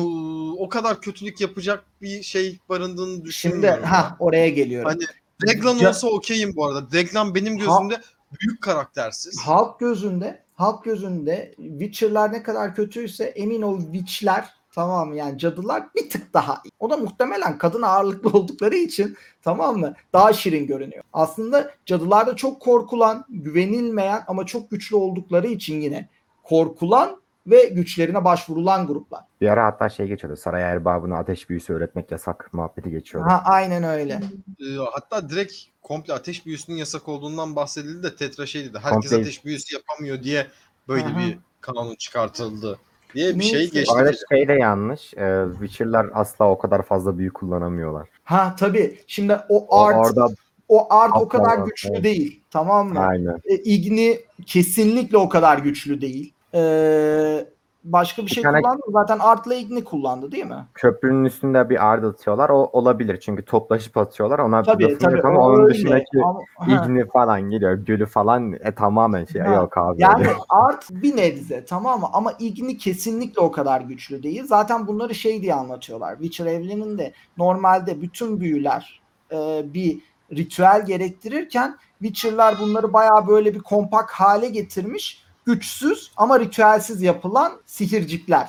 o 0.58 0.68
kadar 0.68 1.00
kötülük 1.00 1.40
yapacak 1.40 1.84
bir 2.02 2.22
şey 2.22 2.58
barındığını 2.68 3.08
Şimdi 3.12 3.24
düşünmüyorum. 3.24 3.84
ha 3.84 4.16
oraya 4.18 4.48
geliyorum. 4.48 4.90
Hani 4.90 5.04
Deglan 5.46 5.84
olsa 5.84 6.08
okeyim 6.08 6.56
bu 6.56 6.66
arada. 6.66 6.92
Deglan 6.92 7.34
benim 7.34 7.58
gözümde 7.58 8.00
büyük 8.40 8.62
karaktersiz. 8.62 9.40
halk 9.40 9.80
gözünde 9.80 10.42
halk 10.54 10.84
gözünde 10.84 11.54
Witcher'lar 11.56 12.32
ne 12.32 12.42
kadar 12.42 12.74
kötüyse 12.74 13.24
emin 13.24 13.62
ol 13.62 13.80
Witch'ler 13.80 14.48
tamam? 14.74 15.14
Yani 15.14 15.38
cadılar 15.38 15.84
bir 15.94 16.10
tık 16.10 16.34
daha 16.34 16.60
iyi. 16.64 16.70
O 16.80 16.90
da 16.90 16.96
muhtemelen 16.96 17.58
kadın 17.58 17.82
ağırlıklı 17.82 18.30
oldukları 18.38 18.76
için 18.76 19.16
tamam 19.42 19.78
mı? 19.78 19.94
Daha 20.12 20.32
şirin 20.32 20.66
görünüyor. 20.66 21.04
Aslında 21.12 21.70
cadılar 21.86 22.26
da 22.26 22.36
çok 22.36 22.60
korkulan, 22.60 23.24
güvenilmeyen 23.28 24.24
ama 24.26 24.46
çok 24.46 24.70
güçlü 24.70 24.96
oldukları 24.96 25.46
için 25.46 25.80
yine 25.80 26.08
korkulan 26.42 27.21
ve 27.46 27.64
güçlerine 27.64 28.24
başvurulan 28.24 28.86
gruplar. 28.86 29.20
Bir 29.40 29.48
ara 29.48 29.66
hatta 29.66 29.88
şey 29.88 30.06
geçiyordu. 30.06 30.36
Saray 30.36 30.62
erbabına 30.62 31.18
ateş 31.18 31.50
büyüsü 31.50 31.72
öğretmek 31.74 32.10
yasak 32.10 32.48
muhabbeti 32.52 32.90
geçiyordu. 32.90 33.28
Ha, 33.28 33.42
aynen 33.44 33.82
öyle. 33.82 34.20
Ee, 34.60 34.64
hatta 34.92 35.28
direkt 35.28 35.52
komple 35.82 36.12
ateş 36.12 36.46
büyüsünün 36.46 36.76
yasak 36.76 37.08
olduğundan 37.08 37.56
bahsedildi 37.56 38.02
de 38.02 38.16
Tetra 38.16 38.46
şey 38.46 38.64
dedi. 38.64 38.78
Herkes 38.82 39.12
Komple- 39.12 39.20
ateş 39.20 39.44
büyüsü 39.44 39.74
yapamıyor 39.74 40.22
diye 40.22 40.46
böyle 40.88 41.04
Aha. 41.04 41.18
bir 41.18 41.38
kanun 41.60 41.94
çıkartıldı 41.94 42.78
diye 43.14 43.38
bir 43.38 43.44
şey 43.44 43.70
geçti. 43.70 43.92
Arada 43.94 44.12
şey 44.28 44.48
de 44.48 44.52
yanlış. 44.52 45.14
E, 45.14 45.44
Witcher'lar 45.60 46.06
asla 46.14 46.50
o 46.50 46.58
kadar 46.58 46.82
fazla 46.82 47.18
büyü 47.18 47.32
kullanamıyorlar. 47.32 48.08
Ha 48.24 48.56
tabii. 48.58 49.00
Şimdi 49.06 49.36
o 49.48 49.66
O, 49.66 49.80
art 49.84 49.96
orada 49.96 50.28
o 50.68 50.94
art 50.94 51.12
o 51.16 51.28
kadar 51.28 51.58
güçlü 51.58 51.90
evet. 51.92 52.04
değil. 52.04 52.40
Tamam 52.50 52.88
mı? 52.92 53.00
aynen. 53.00 53.40
E, 53.44 53.54
Igni 53.54 54.20
kesinlikle 54.46 55.16
o 55.18 55.28
kadar 55.28 55.58
güçlü 55.58 56.00
değil. 56.00 56.32
Ee, 56.54 57.46
başka 57.84 58.22
bir 58.22 58.26
Bir 58.26 58.32
şey 58.32 58.42
tane- 58.42 58.62
kullandı 58.62 58.86
mı? 58.86 58.92
Zaten 58.92 59.18
Art'la 59.18 59.54
Igni 59.54 59.84
kullandı 59.84 60.32
değil 60.32 60.44
mi? 60.46 60.66
Köprünün 60.74 61.24
üstünde 61.24 61.70
bir 61.70 61.86
ard 61.86 62.04
atıyorlar. 62.04 62.50
O 62.50 62.54
olabilir. 62.72 63.20
Çünkü 63.20 63.44
toplaşıp 63.44 63.96
atıyorlar. 63.96 64.38
Ona 64.38 64.62
Tabii 64.62 64.84
lafım 64.84 64.98
tabii. 64.98 65.16
yok 65.16 65.24
ama 65.24 65.46
onun 65.46 65.62
öyle. 65.64 65.74
dışındaki 65.74 66.06
Ama- 66.24 66.40
igni 66.84 67.06
falan 67.08 67.50
geliyor. 67.50 67.74
Gölü 67.74 68.06
falan 68.06 68.52
e, 68.52 68.74
tamamen 68.74 69.24
şey. 69.24 69.40
Ha. 69.42 69.54
Yok 69.54 69.78
abi. 69.78 70.02
Yani 70.02 70.20
öyle. 70.20 70.36
Art 70.48 70.90
bir 70.90 71.16
nebze 71.16 71.64
tamam 71.64 72.00
mı? 72.00 72.06
Ama 72.12 72.32
Igni 72.38 72.78
kesinlikle 72.78 73.40
o 73.40 73.50
kadar 73.52 73.80
güçlü 73.80 74.22
değil. 74.22 74.44
Zaten 74.46 74.86
bunları 74.86 75.14
şey 75.14 75.42
diye 75.42 75.54
anlatıyorlar. 75.54 76.12
Witcher 76.12 76.46
evreninde 76.46 77.12
normalde 77.38 78.02
bütün 78.02 78.40
büyüler 78.40 79.00
e, 79.32 79.62
bir 79.74 79.98
ritüel 80.32 80.86
gerektirirken 80.86 81.76
Witcher'lar 82.02 82.54
bunları 82.60 82.92
bayağı 82.92 83.26
böyle 83.26 83.54
bir 83.54 83.60
kompak 83.60 84.10
hale 84.10 84.48
getirmiş. 84.48 85.22
Güçsüz 85.46 86.10
ama 86.16 86.40
ritüelsiz 86.40 87.02
yapılan 87.02 87.52
sihircikler. 87.66 88.48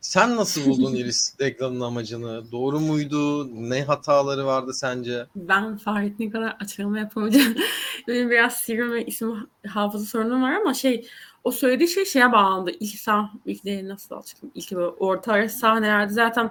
Sen 0.00 0.36
nasıl 0.36 0.66
buldun 0.70 0.94
Iris 0.96 1.38
Deglan'ın 1.38 1.80
amacını? 1.80 2.52
Doğru 2.52 2.80
muydu? 2.80 3.48
Ne 3.70 3.84
hataları 3.84 4.46
vardı 4.46 4.74
sence? 4.74 5.26
Ben 5.36 5.76
Fahrettin 5.76 6.30
kadar 6.30 6.56
açıklama 6.60 6.98
yapamayacağım. 6.98 7.54
Benim 8.08 8.30
biraz 8.30 8.54
sihir 8.56 8.90
ve 8.90 9.06
isim 9.06 9.48
hafıza 9.68 10.04
sorunum 10.04 10.42
var 10.42 10.52
ama 10.52 10.74
şey 10.74 11.06
o 11.44 11.50
söylediği 11.50 11.88
şey 11.88 12.04
şeye 12.04 12.32
bağlandı. 12.32 12.70
İlk 12.80 13.00
sah 13.00 13.28
ilk 13.46 13.64
değil 13.64 13.88
nasıl 13.88 14.14
açıklayayım? 14.14 14.52
İlk 14.54 14.72
böyle 14.72 14.86
orta 14.88 15.32
ara 15.32 15.48
sahnelerde 15.48 16.12
zaten 16.12 16.50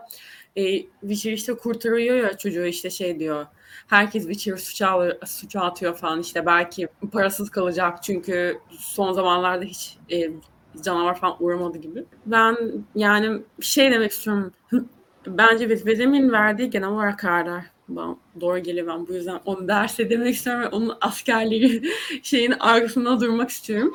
e, 0.59 0.85
Witcher 1.01 1.31
işte 1.31 1.53
kurtarıyor 1.53 2.15
ya 2.15 2.37
çocuğu 2.37 2.65
işte 2.65 2.89
şey 2.89 3.19
diyor. 3.19 3.45
Herkes 3.87 4.23
Witcher 4.23 4.57
suça, 4.57 5.17
suça 5.25 5.61
atıyor 5.61 5.95
falan 5.95 6.19
işte 6.19 6.45
belki 6.45 6.87
parasız 7.11 7.49
kalacak 7.49 8.03
çünkü 8.03 8.59
son 8.79 9.13
zamanlarda 9.13 9.65
hiç 9.65 9.97
e, 10.11 10.31
canavar 10.81 11.19
falan 11.19 11.35
uğramadı 11.39 11.77
gibi. 11.77 12.05
Ben 12.25 12.57
yani 12.95 13.41
şey 13.61 13.91
demek 13.91 14.11
istiyorum. 14.11 14.53
Bence 15.27 15.69
Vezemir'in 15.69 16.31
verdiği 16.31 16.69
genel 16.69 16.89
olarak 16.89 17.19
kararlar 17.19 17.63
bana 17.87 18.15
doğru 18.41 18.59
geliyor 18.59 18.87
ben 18.87 19.07
bu 19.07 19.13
yüzden 19.13 19.39
onu 19.45 19.67
ders 19.67 19.99
demek 19.99 20.35
istiyorum 20.35 20.63
ve 20.63 20.67
onun 20.67 20.97
askerleri 21.01 21.83
şeyin 22.23 22.51
arkasında 22.59 23.21
durmak 23.21 23.49
istiyorum. 23.49 23.93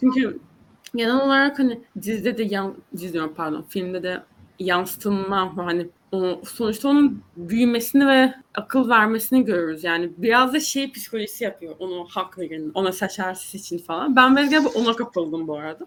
Çünkü 0.00 0.38
genel 0.94 1.20
olarak 1.20 1.58
hani 1.58 1.80
dizide 2.02 2.38
de 2.38 2.42
yan, 2.42 2.74
dizi 2.96 3.20
pardon 3.36 3.62
filmde 3.62 4.02
de 4.02 4.22
yansıtılma 4.58 5.56
hani 5.56 5.88
sonuçta 6.44 6.88
onun 6.88 7.22
büyümesini 7.36 8.06
ve 8.06 8.34
akıl 8.54 8.88
vermesini 8.88 9.44
görürüz. 9.44 9.84
Yani 9.84 10.10
biraz 10.16 10.52
da 10.52 10.60
şey 10.60 10.92
psikolojisi 10.92 11.44
yapıyor. 11.44 11.74
Onu 11.78 12.06
hak 12.10 12.38
verin, 12.38 12.70
ona 12.74 12.92
seçersiz 12.92 13.60
için 13.60 13.78
falan. 13.78 14.16
Ben 14.16 14.36
biraz 14.36 14.50
galiba 14.50 14.68
ona 14.74 14.96
kapıldım 14.96 15.48
bu 15.48 15.58
arada. 15.58 15.86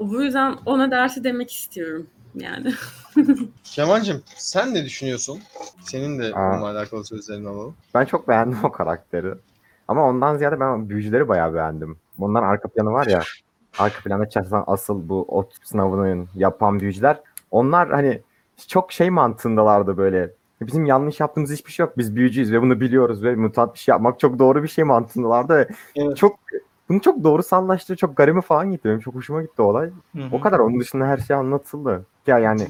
Bu 0.00 0.22
yüzden 0.22 0.56
ona 0.66 0.90
dersi 0.90 1.24
demek 1.24 1.52
istiyorum 1.52 2.06
yani. 2.34 2.74
Kemal'cim 3.64 4.22
sen 4.36 4.74
ne 4.74 4.84
düşünüyorsun? 4.84 5.40
Senin 5.82 6.18
de 6.18 6.34
Aa. 6.34 6.52
bununla 6.52 6.70
alakalı 6.70 7.04
sözlerini 7.04 7.48
alalım. 7.48 7.74
Ben 7.94 8.04
çok 8.04 8.28
beğendim 8.28 8.58
o 8.64 8.72
karakteri. 8.72 9.34
Ama 9.88 10.08
ondan 10.08 10.36
ziyade 10.36 10.60
ben 10.60 10.88
büyücüleri 10.88 11.28
bayağı 11.28 11.54
beğendim. 11.54 11.96
Bunların 12.18 12.48
arka 12.48 12.68
planı 12.68 12.92
var 12.92 13.06
ya. 13.06 13.22
Arka 13.78 14.00
planda 14.00 14.28
çalışan 14.28 14.64
asıl 14.66 15.08
bu 15.08 15.24
ot 15.28 15.52
sınavını 15.64 16.26
yapan 16.34 16.80
büyücüler. 16.80 17.20
Onlar 17.50 17.90
hani 17.90 18.22
çok 18.68 18.92
şey 18.92 19.10
mantığındalardı 19.10 19.96
böyle. 19.96 20.30
Bizim 20.60 20.86
yanlış 20.86 21.20
yaptığımız 21.20 21.52
hiçbir 21.52 21.72
şey 21.72 21.86
yok. 21.86 21.98
Biz 21.98 22.16
büyücüyüz 22.16 22.52
ve 22.52 22.62
bunu 22.62 22.80
biliyoruz 22.80 23.22
ve 23.22 23.34
mutant 23.34 23.74
bir 23.74 23.78
şey 23.78 23.92
yapmak 23.92 24.20
çok 24.20 24.38
doğru 24.38 24.62
bir 24.62 24.68
şey 24.68 24.84
mantığındalardı. 24.84 25.58
Ve 25.58 25.68
Evet. 25.96 26.16
Çok 26.16 26.36
bunu 26.88 27.00
çok 27.00 27.24
doğru 27.24 27.42
sallaştı. 27.42 27.96
Çok 27.96 28.16
garime 28.16 28.40
falan 28.40 28.70
gitti. 28.70 28.88
Benim 28.88 29.00
çok 29.00 29.14
hoşuma 29.14 29.42
gitti 29.42 29.62
olay. 29.62 29.90
Hı 30.16 30.22
hı. 30.22 30.28
O 30.32 30.40
kadar 30.40 30.58
onun 30.58 30.80
dışında 30.80 31.06
her 31.06 31.18
şey 31.18 31.36
anlatıldı. 31.36 32.06
Ya 32.26 32.38
yani 32.38 32.66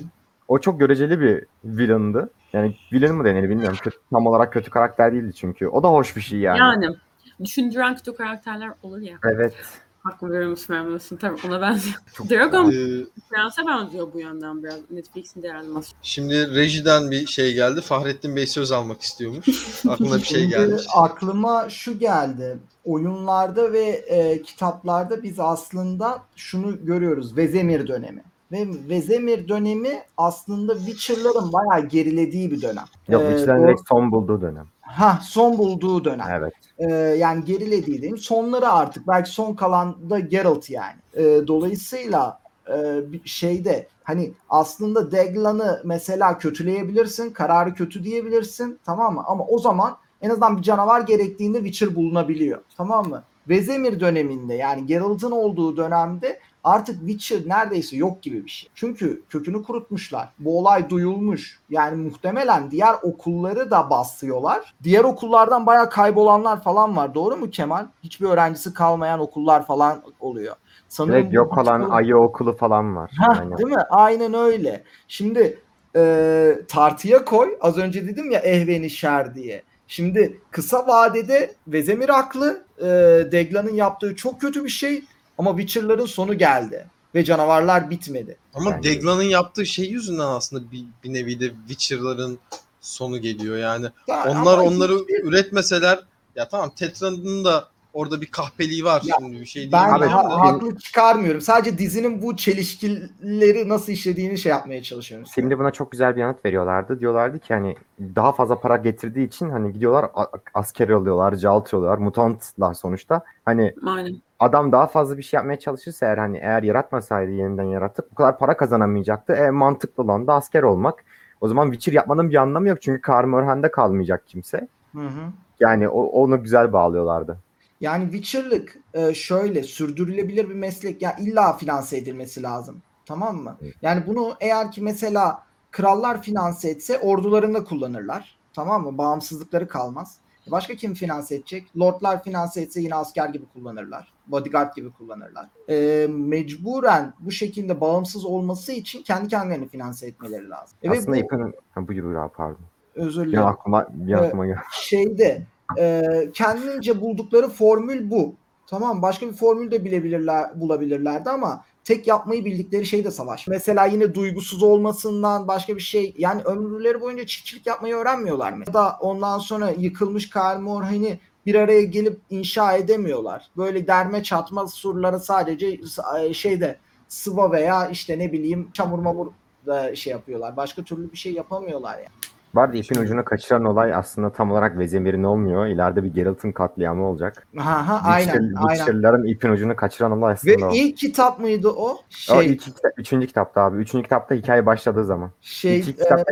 o 0.48 0.58
çok 0.58 0.80
göreceli 0.80 1.20
bir 1.20 1.44
villain'dı. 1.64 2.30
Yani 2.52 2.76
villain 2.92 3.14
mı 3.14 3.24
denir 3.24 3.48
bilmiyorum. 3.48 3.78
Kötü, 3.82 3.96
tam 4.12 4.26
olarak 4.26 4.52
kötü 4.52 4.70
karakter 4.70 5.12
değildi 5.12 5.34
çünkü. 5.34 5.68
O 5.68 5.82
da 5.82 5.88
hoş 5.88 6.16
bir 6.16 6.20
şey 6.20 6.38
yani. 6.38 6.58
Yani, 6.58 6.96
düşündüren 7.44 7.96
kötü 7.96 8.14
karakterler 8.14 8.70
olur 8.82 8.98
ya. 8.98 9.18
Evet. 9.24 9.54
Haklı 10.02 10.30
veriyor 10.30 10.50
musun 10.50 10.74
vermiyorsun 10.74 11.16
tabii 11.16 11.40
ona 11.48 11.60
benziyor. 11.60 11.96
Dragon 12.30 12.64
Ee, 12.70 13.04
Prense'e 13.30 13.66
benziyor 13.66 14.12
bu 14.14 14.20
yönden 14.20 14.62
biraz. 14.62 14.90
Netflix'in 14.90 15.42
de 15.42 15.54
animasyon. 15.54 15.98
şimdi 16.02 16.54
rejiden 16.54 17.10
bir 17.10 17.26
şey 17.26 17.54
geldi. 17.54 17.80
Fahrettin 17.80 18.36
Bey 18.36 18.46
söz 18.46 18.72
almak 18.72 19.00
istiyormuş. 19.02 19.46
Aklına 19.88 20.16
bir 20.16 20.22
şey 20.24 20.46
gelmiş. 20.46 20.82
aklıma 20.96 21.68
şu 21.70 21.98
geldi. 21.98 22.58
Oyunlarda 22.84 23.72
ve 23.72 23.82
e, 23.88 24.42
kitaplarda 24.42 25.22
biz 25.22 25.40
aslında 25.40 26.22
şunu 26.36 26.84
görüyoruz. 26.86 27.36
Vezemir 27.36 27.88
dönemi. 27.88 28.22
Ve 28.52 28.66
Vezemir 28.88 29.48
dönemi 29.48 30.02
aslında 30.16 30.78
Witcher'ların 30.78 31.52
bayağı 31.52 31.88
gerilediği 31.88 32.50
bir 32.50 32.62
dönem. 32.62 32.84
Yok 33.08 33.22
Ee, 33.22 33.28
Witcher'ın 33.30 33.62
o- 33.62 33.66
direkt 33.66 33.80
son 33.88 34.12
bulduğu 34.12 34.40
dönem. 34.42 34.66
Ha 34.96 35.18
son 35.22 35.58
bulduğu 35.58 36.04
dönem. 36.04 36.26
Evet. 36.30 36.52
Ee, 36.78 36.94
yani 36.94 37.44
gerilediği 37.44 38.00
diyeyim. 38.00 38.18
Sonları 38.18 38.68
artık 38.68 39.08
belki 39.08 39.30
son 39.30 39.54
kalan 39.54 40.10
da 40.10 40.18
Geralt 40.18 40.70
yani. 40.70 40.96
Ee, 41.14 41.40
dolayısıyla 41.46 42.40
e, 42.68 43.02
şeyde 43.24 43.88
hani 44.04 44.32
aslında 44.48 45.12
Deglan'ı 45.12 45.82
mesela 45.84 46.38
kötüleyebilirsin. 46.38 47.30
Kararı 47.30 47.74
kötü 47.74 48.04
diyebilirsin. 48.04 48.78
Tamam 48.84 49.14
mı? 49.14 49.22
Ama 49.26 49.44
o 49.46 49.58
zaman 49.58 49.96
en 50.22 50.30
azından 50.30 50.58
bir 50.58 50.62
canavar 50.62 51.00
gerektiğinde 51.00 51.58
Witcher 51.58 51.94
bulunabiliyor. 51.94 52.58
Tamam 52.76 53.08
mı? 53.08 53.22
Vezemir 53.48 54.00
döneminde 54.00 54.54
yani 54.54 54.86
Geralt'ın 54.86 55.30
olduğu 55.30 55.76
dönemde 55.76 56.40
artık 56.64 56.98
Witcher 56.98 57.40
neredeyse 57.46 57.96
yok 57.96 58.22
gibi 58.22 58.44
bir 58.44 58.50
şey. 58.50 58.70
Çünkü 58.74 59.22
kökünü 59.28 59.62
kurutmuşlar. 59.62 60.28
Bu 60.38 60.58
olay 60.58 60.90
duyulmuş. 60.90 61.60
Yani 61.70 61.96
muhtemelen 61.96 62.70
diğer 62.70 62.94
okulları 63.02 63.70
da 63.70 63.90
basıyorlar. 63.90 64.74
Diğer 64.82 65.04
okullardan 65.04 65.66
bayağı 65.66 65.90
kaybolanlar 65.90 66.62
falan 66.62 66.96
var. 66.96 67.14
Doğru 67.14 67.36
mu 67.36 67.50
Kemal? 67.50 67.86
Hiçbir 68.04 68.26
öğrencisi 68.26 68.74
kalmayan 68.74 69.20
okullar 69.20 69.66
falan 69.66 70.02
oluyor. 70.20 70.56
Sanırım 70.88 71.14
Direkt 71.14 71.34
yok 71.34 71.58
olan 71.58 71.90
ayı 71.90 72.16
okulu 72.16 72.56
falan 72.56 72.96
var. 72.96 73.10
Hah, 73.18 73.40
Aynen. 73.40 73.58
değil 73.58 73.68
mi? 73.68 73.82
Aynen 73.90 74.34
öyle. 74.34 74.84
Şimdi 75.08 75.58
e, 75.96 76.54
tartıya 76.68 77.24
koy. 77.24 77.58
Az 77.60 77.78
önce 77.78 78.08
dedim 78.08 78.30
ya 78.30 78.40
ehveni 78.40 78.90
şer 78.90 79.34
diye. 79.34 79.62
Şimdi 79.88 80.40
kısa 80.50 80.86
vadede 80.86 81.54
Vezemir 81.68 82.08
haklı. 82.08 82.64
E, 82.78 82.86
Deglan'ın 83.32 83.74
yaptığı 83.74 84.16
çok 84.16 84.40
kötü 84.40 84.64
bir 84.64 84.68
şey. 84.70 85.04
Ama 85.40 85.50
Witcher'ların 85.50 86.06
sonu 86.06 86.38
geldi. 86.38 86.86
Ve 87.14 87.24
canavarlar 87.24 87.90
bitmedi. 87.90 88.36
Ama 88.54 88.70
Bence- 88.70 88.90
Deglan'ın 88.90 89.22
yaptığı 89.22 89.66
şey 89.66 89.90
yüzünden 89.90 90.24
aslında 90.26 90.72
bir, 90.72 90.84
bir 91.04 91.12
nevi 91.12 91.40
de 91.40 91.52
Witcher'ların 91.68 92.38
sonu 92.80 93.18
geliyor 93.20 93.56
yani. 93.56 93.86
Ya 94.08 94.24
Onlar 94.28 94.58
onları 94.58 94.98
hiçbir- 94.98 95.24
üretmeseler 95.24 96.00
ya 96.36 96.48
tamam 96.48 96.70
Tetra'nın 96.76 97.44
da 97.44 97.68
orada 97.92 98.20
bir 98.20 98.26
kahpeliği 98.26 98.84
var 98.84 99.02
Ya, 99.04 99.14
şimdi 99.18 99.40
bir 99.40 99.46
şey 99.46 99.62
değil. 99.62 99.72
ben 99.72 99.92
Abi, 99.92 100.06
ha- 100.06 100.40
haklı 100.40 100.76
çıkarmıyorum. 100.78 101.40
Sadece 101.40 101.78
dizinin 101.78 102.22
bu 102.22 102.36
çelişkileri 102.36 103.68
nasıl 103.68 103.92
işlediğini 103.92 104.38
şey 104.38 104.50
yapmaya 104.50 104.82
çalışıyorum. 104.82 105.26
Filmde 105.34 105.58
buna 105.58 105.70
çok 105.70 105.92
güzel 105.92 106.16
bir 106.16 106.20
yanıt 106.20 106.44
veriyorlardı. 106.44 107.00
Diyorlardı 107.00 107.38
ki 107.38 107.54
hani 107.54 107.76
daha 108.16 108.32
fazla 108.32 108.60
para 108.60 108.76
getirdiği 108.76 109.26
için 109.26 109.50
hani 109.50 109.72
gidiyorlar 109.72 110.04
a- 110.14 110.26
asker 110.54 110.88
alıyorlar, 110.88 111.36
calt 111.36 111.74
alıyorlar, 111.74 111.98
mutantlar 111.98 112.74
sonuçta. 112.74 113.22
Hani 113.44 113.74
Aynen. 113.86 114.16
adam 114.38 114.72
daha 114.72 114.86
fazla 114.86 115.18
bir 115.18 115.22
şey 115.22 115.38
yapmaya 115.38 115.58
çalışırsa 115.58 116.06
eğer 116.06 116.18
hani 116.18 116.38
eğer 116.38 116.62
yaratmasaydı 116.62 117.30
yeniden 117.32 117.64
yaratıp 117.64 118.10
bu 118.10 118.14
kadar 118.14 118.38
para 118.38 118.56
kazanamayacaktı. 118.56 119.32
E, 119.32 119.50
mantıklı 119.50 120.02
olan 120.02 120.26
da 120.26 120.34
asker 120.34 120.62
olmak. 120.62 121.04
O 121.40 121.48
zaman 121.48 121.66
Witcher 121.70 121.92
yapmanın 121.92 122.30
bir 122.30 122.36
anlamı 122.36 122.68
yok 122.68 122.82
çünkü 122.82 123.00
Karmörhen'de 123.00 123.70
kalmayacak 123.70 124.26
kimse. 124.26 124.68
Hı 124.94 125.00
hı. 125.06 125.20
Yani 125.60 125.88
o, 125.88 126.02
onu 126.02 126.42
güzel 126.42 126.72
bağlıyorlardı. 126.72 127.38
Yani 127.80 128.04
Witcher'lık 128.04 128.78
e, 128.94 129.14
şöyle 129.14 129.62
sürdürülebilir 129.62 130.48
bir 130.48 130.54
meslek 130.54 131.02
ya 131.02 131.16
illa 131.16 131.56
finanse 131.56 131.96
edilmesi 131.96 132.42
lazım. 132.42 132.82
Tamam 133.06 133.36
mı? 133.36 133.56
Evet. 133.62 133.74
Yani 133.82 134.06
bunu 134.06 134.34
eğer 134.40 134.72
ki 134.72 134.82
mesela 134.82 135.42
krallar 135.70 136.22
finanse 136.22 136.70
etse 136.70 136.98
ordularında 136.98 137.64
kullanırlar. 137.64 138.38
Tamam 138.52 138.82
mı? 138.82 138.98
Bağımsızlıkları 138.98 139.68
kalmaz. 139.68 140.18
Başka 140.50 140.74
kim 140.74 140.94
finanse 140.94 141.34
edecek? 141.34 141.78
Lordlar 141.78 142.22
finanse 142.22 142.60
etse 142.62 142.80
yine 142.80 142.94
asker 142.94 143.28
gibi 143.28 143.44
kullanırlar. 143.46 144.12
Bodyguard 144.26 144.76
gibi 144.76 144.90
kullanırlar. 144.92 145.48
E, 145.68 146.06
mecburen 146.10 147.14
bu 147.20 147.30
şekilde 147.30 147.80
bağımsız 147.80 148.24
olması 148.24 148.72
için 148.72 149.02
kendi 149.02 149.28
kendilerini 149.28 149.68
finanse 149.68 150.06
etmeleri 150.06 150.50
lazım. 150.50 150.78
E 150.82 150.90
Aslında 150.90 151.16
bu-. 151.30 151.52
Ha, 151.70 151.88
buyur 151.88 152.04
buyur 152.04 152.28
pardon. 152.36 152.58
özür 152.94 153.22
Bir 153.22 153.28
dilerim 153.28 153.46
an 153.46 153.52
aklıma, 153.52 153.86
bir 153.90 154.12
Evet. 154.12 154.22
aklıma 154.22 154.46
geldi. 154.46 154.58
şeyde 154.72 155.46
e, 155.78 156.02
kendince 156.34 157.00
buldukları 157.00 157.48
formül 157.48 158.10
bu. 158.10 158.34
Tamam 158.66 159.02
başka 159.02 159.26
bir 159.26 159.32
formül 159.32 159.70
de 159.70 159.84
bilebilirler 159.84 160.60
bulabilirlerdi 160.60 161.30
ama 161.30 161.64
tek 161.84 162.06
yapmayı 162.06 162.44
bildikleri 162.44 162.86
şey 162.86 163.04
de 163.04 163.10
savaş. 163.10 163.46
Mesela 163.46 163.86
yine 163.86 164.14
duygusuz 164.14 164.62
olmasından 164.62 165.48
başka 165.48 165.76
bir 165.76 165.80
şey 165.80 166.14
yani 166.18 166.42
ömürleri 166.42 167.00
boyunca 167.00 167.26
çiftçilik 167.26 167.66
yapmayı 167.66 167.94
öğrenmiyorlar 167.94 168.52
mı? 168.52 168.64
Ya 168.66 168.74
da 168.74 168.96
ondan 169.00 169.38
sonra 169.38 169.70
yıkılmış 169.70 170.30
Kalmor 170.30 170.82
hani 170.82 171.20
bir 171.46 171.54
araya 171.54 171.82
gelip 171.82 172.20
inşa 172.30 172.76
edemiyorlar. 172.76 173.50
Böyle 173.56 173.86
derme 173.86 174.22
çatma 174.22 174.66
surları 174.66 175.20
sadece 175.20 175.80
e, 176.20 176.34
şeyde 176.34 176.78
sıva 177.08 177.52
veya 177.52 177.88
işte 177.88 178.18
ne 178.18 178.32
bileyim 178.32 178.70
çamur 178.72 178.98
mamur 178.98 179.26
da 179.66 179.96
şey 179.96 180.10
yapıyorlar. 180.10 180.56
Başka 180.56 180.82
türlü 180.82 181.12
bir 181.12 181.16
şey 181.16 181.32
yapamıyorlar 181.32 181.98
yani. 181.98 182.08
Bu 182.54 182.60
arada 182.60 182.76
ipin 182.76 183.00
ucunu 183.00 183.24
kaçıran 183.24 183.64
olay 183.64 183.94
aslında 183.94 184.32
tam 184.32 184.50
olarak 184.52 184.78
Vezemir'in 184.78 185.22
olmuyor. 185.24 185.66
İleride 185.66 186.04
bir 186.04 186.14
Geralt'ın 186.14 186.52
katliamı 186.52 187.04
olacak. 187.06 187.46
Ha 187.56 187.88
ha 187.88 188.00
aynen 188.04 188.52
aynen. 188.56 189.24
İpin 189.24 189.48
ucunu 189.48 189.76
kaçıran 189.76 190.12
olay 190.12 190.30
Ve 190.30 190.34
aslında 190.34 190.68
o. 190.68 190.74
ilk 190.74 190.96
kitap 190.96 191.38
mıydı 191.40 191.68
o? 191.68 191.88
O 191.90 191.98
Şey, 192.08 192.46
ilk 192.46 192.60
kitap, 192.60 192.92
üçüncü 192.96 193.26
kitapta 193.26 193.60
abi. 193.62 193.76
Üçüncü 193.76 194.02
kitapta 194.02 194.34
hikaye 194.34 194.66
başladığı 194.66 195.04
zaman. 195.04 195.30
şey, 195.40 195.72
e, 195.72 195.74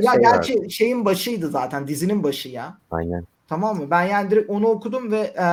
ya 0.02 0.12
şey 0.12 0.20
gerçi 0.20 0.70
şeyin 0.70 1.04
başıydı 1.04 1.48
zaten, 1.48 1.88
dizinin 1.88 2.22
başı 2.22 2.48
ya. 2.48 2.78
Aynen. 2.90 3.24
Tamam 3.48 3.76
mı? 3.76 3.90
Ben 3.90 4.02
yani 4.02 4.30
direkt 4.30 4.50
onu 4.50 4.66
okudum 4.66 5.12
ve 5.12 5.20
e, 5.20 5.46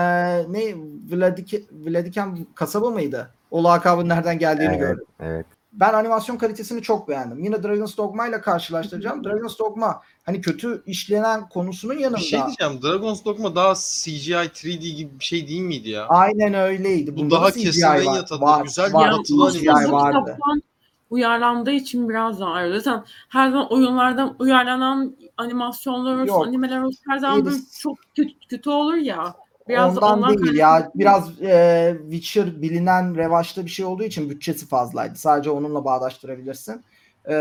ne 0.52 0.76
Vladik 1.12 1.68
Vladiken 1.72 2.38
kasaba 2.56 2.90
mıydı? 2.90 3.30
O 3.52 3.64
lakabın 3.64 4.10
nereden 4.10 4.40
geldiğini 4.40 4.70
Evet, 4.70 4.80
gördüm. 4.80 5.06
evet. 5.20 5.46
Ben 5.80 5.94
animasyon 5.94 6.38
kalitesini 6.38 6.82
çok 6.82 7.08
beğendim. 7.10 7.44
Yine 7.44 7.64
Dragon's 7.64 7.98
Dogma 7.98 8.28
ile 8.28 8.42
karşılaştıracağım. 8.42 9.24
Dragon's 9.24 9.60
Dogma 9.60 10.02
hani 10.26 10.42
kötü 10.42 10.84
işlenen 10.86 11.50
konusunun 11.50 11.94
yanında. 11.94 12.18
Bir 12.18 12.24
şey 12.24 12.40
diyeceğim. 12.46 12.82
Dragon's 12.84 13.26
Dogma 13.26 13.56
daha 13.56 13.74
CGI 13.76 14.34
3D 14.34 14.96
gibi 14.96 15.20
bir 15.20 15.26
şey 15.26 15.48
değil 15.48 15.62
miydi 15.62 15.90
ya? 15.90 16.08
Aynen 16.08 16.54
öyleydi. 16.54 17.16
Bu 17.16 17.20
Bunda 17.20 17.36
daha 17.36 17.52
kesilden 17.52 18.06
var. 18.06 18.16
yatadı. 18.16 18.46
Güzel 18.64 18.94
var. 18.94 19.12
bir 19.12 19.20
atılan 19.20 19.52
CGI 19.52 19.92
vardı. 19.92 20.20
kitaptan 20.20 20.62
uyarlandığı 21.10 21.72
için 21.72 22.10
biraz 22.10 22.40
daha 22.40 22.52
ayrı. 22.52 22.82
Zaten 22.82 23.04
her 23.30 23.50
zaman 23.50 23.74
oyunlardan 23.74 24.36
uyarlanan 24.40 25.16
animasyonlar 25.38 26.14
olsun, 26.14 26.26
Yok. 26.28 26.48
animeler 26.48 26.82
olsun 26.82 27.04
her 27.10 27.18
zaman 27.18 27.46
böyle 27.46 27.58
çok 27.80 27.98
kötü, 28.16 28.34
kötü 28.50 28.70
olur 28.70 28.96
ya. 28.96 29.36
Biraz 29.70 29.96
da 29.96 30.00
Ondan 30.00 30.18
ondan 30.18 30.44
değil 30.44 30.58
ya. 30.58 30.92
Biraz 30.96 31.42
e, 31.42 31.98
Witcher 32.02 32.62
bilinen 32.62 33.16
revaçta 33.16 33.66
bir 33.66 33.70
şey 33.70 33.86
olduğu 33.86 34.04
için 34.04 34.30
bütçesi 34.30 34.68
fazlaydı. 34.68 35.16
Sadece 35.16 35.50
onunla 35.50 35.86
bağdaştırabilirsin. 35.86 36.84
E, 37.26 37.34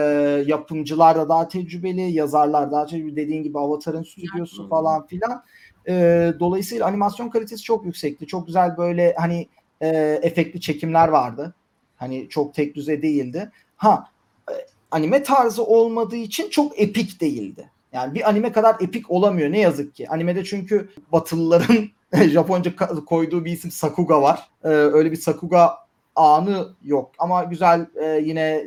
yapımcılar 0.46 1.16
da 1.16 1.28
daha 1.28 1.48
tecrübeli, 1.48 2.12
yazarlar 2.12 2.72
daha 2.72 2.87
tecrübeli. 2.87 3.16
Dediğin 3.16 3.42
gibi 3.42 3.58
Avatar'ın 3.58 4.02
stüdyosu 4.02 4.62
Yani. 4.62 4.70
falan 4.70 5.06
filan. 5.06 5.42
E, 5.88 5.94
dolayısıyla 6.40 6.87
animasyon 6.87 7.28
kalitesi 7.28 7.62
çok 7.62 7.87
yüksekti. 7.87 8.26
Çok 8.26 8.46
güzel 8.46 8.76
böyle 8.76 9.14
hani 9.18 9.48
e, 9.80 9.88
efektli 10.22 10.60
çekimler 10.60 11.08
vardı. 11.08 11.54
Hani 11.96 12.28
çok 12.28 12.54
tek 12.54 12.74
düze 12.74 13.02
değildi. 13.02 13.50
Ha 13.76 14.08
e, 14.50 14.54
anime 14.90 15.22
tarzı 15.22 15.64
olmadığı 15.64 16.16
için 16.16 16.50
çok 16.50 16.80
epik 16.80 17.20
değildi. 17.20 17.70
Yani 17.92 18.14
bir 18.14 18.28
anime 18.28 18.52
kadar 18.52 18.76
epik 18.80 19.10
olamıyor 19.10 19.52
ne 19.52 19.60
yazık 19.60 19.94
ki. 19.94 20.08
Animede 20.08 20.44
çünkü 20.44 20.88
Batılıların 21.12 21.88
Japonca 22.29 22.72
koyduğu 23.07 23.44
bir 23.44 23.53
isim 23.53 23.70
Sakuga 23.70 24.22
var. 24.22 24.48
Ee, 24.64 24.68
öyle 24.68 25.12
bir 25.12 25.16
Sakuga 25.16 25.74
anı 26.16 26.68
yok. 26.83 27.11
Ama 27.18 27.44
güzel 27.44 27.87
e, 28.03 28.20
yine 28.24 28.64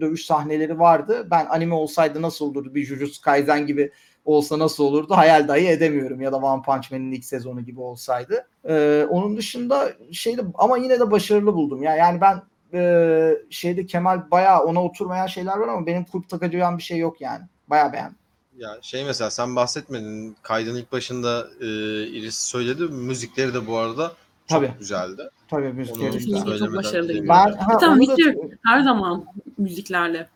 dövüş 0.00 0.26
sahneleri 0.26 0.78
vardı. 0.78 1.28
Ben 1.30 1.46
anime 1.46 1.74
olsaydı 1.74 2.22
nasıl 2.22 2.44
olurdu? 2.44 2.74
Bir 2.74 2.84
Jujutsu 2.84 3.22
Kaisen 3.22 3.66
gibi 3.66 3.92
olsa 4.24 4.58
nasıl 4.58 4.84
olurdu? 4.84 5.16
Hayal 5.16 5.48
dahi 5.48 5.68
edemiyorum. 5.68 6.20
Ya 6.20 6.32
da 6.32 6.36
One 6.36 6.62
Punch 6.62 6.92
Man'in 6.92 7.12
ilk 7.12 7.24
sezonu 7.24 7.60
gibi 7.60 7.80
olsaydı. 7.80 8.46
Ee, 8.68 9.06
onun 9.10 9.36
dışında 9.36 9.92
şeyde 10.12 10.42
ama 10.54 10.78
yine 10.78 11.00
de 11.00 11.10
başarılı 11.10 11.54
buldum. 11.54 11.82
Ya 11.82 11.96
yani 11.96 12.20
ben 12.20 12.42
e, 12.74 13.30
şeyde 13.50 13.86
Kemal 13.86 14.30
bayağı 14.30 14.64
ona 14.64 14.84
oturmayan 14.84 15.26
şeyler 15.26 15.56
var 15.56 15.68
ama 15.68 15.86
benim 15.86 16.04
kulp 16.04 16.28
takacağım 16.28 16.78
bir 16.78 16.82
şey 16.82 16.98
yok 16.98 17.20
yani. 17.20 17.42
Bayağı 17.68 17.92
beğendim. 17.92 18.23
Ya 18.58 18.78
şey 18.82 19.04
mesela 19.04 19.30
sen 19.30 19.56
bahsetmedin. 19.56 20.36
Kaydın 20.42 20.76
ilk 20.76 20.92
başında 20.92 21.46
e, 21.60 21.66
Iris 22.06 22.36
söyledi. 22.36 22.82
Müzikleri 22.82 23.54
de 23.54 23.66
bu 23.66 23.76
arada 23.78 24.12
çok 24.46 24.58
Tabii. 24.58 24.72
güzeldi. 24.78 25.30
Tabii 25.48 25.72
müzikleri 25.72 26.18
güzel. 26.18 26.58
çok 26.58 26.74
başarılıydı. 26.74 27.28
Ben 27.28 27.52
ha, 27.52 27.78
onu 27.80 28.08
da- 28.08 28.56
her 28.66 28.80
zaman 28.80 29.24
müziklerle 29.58 30.28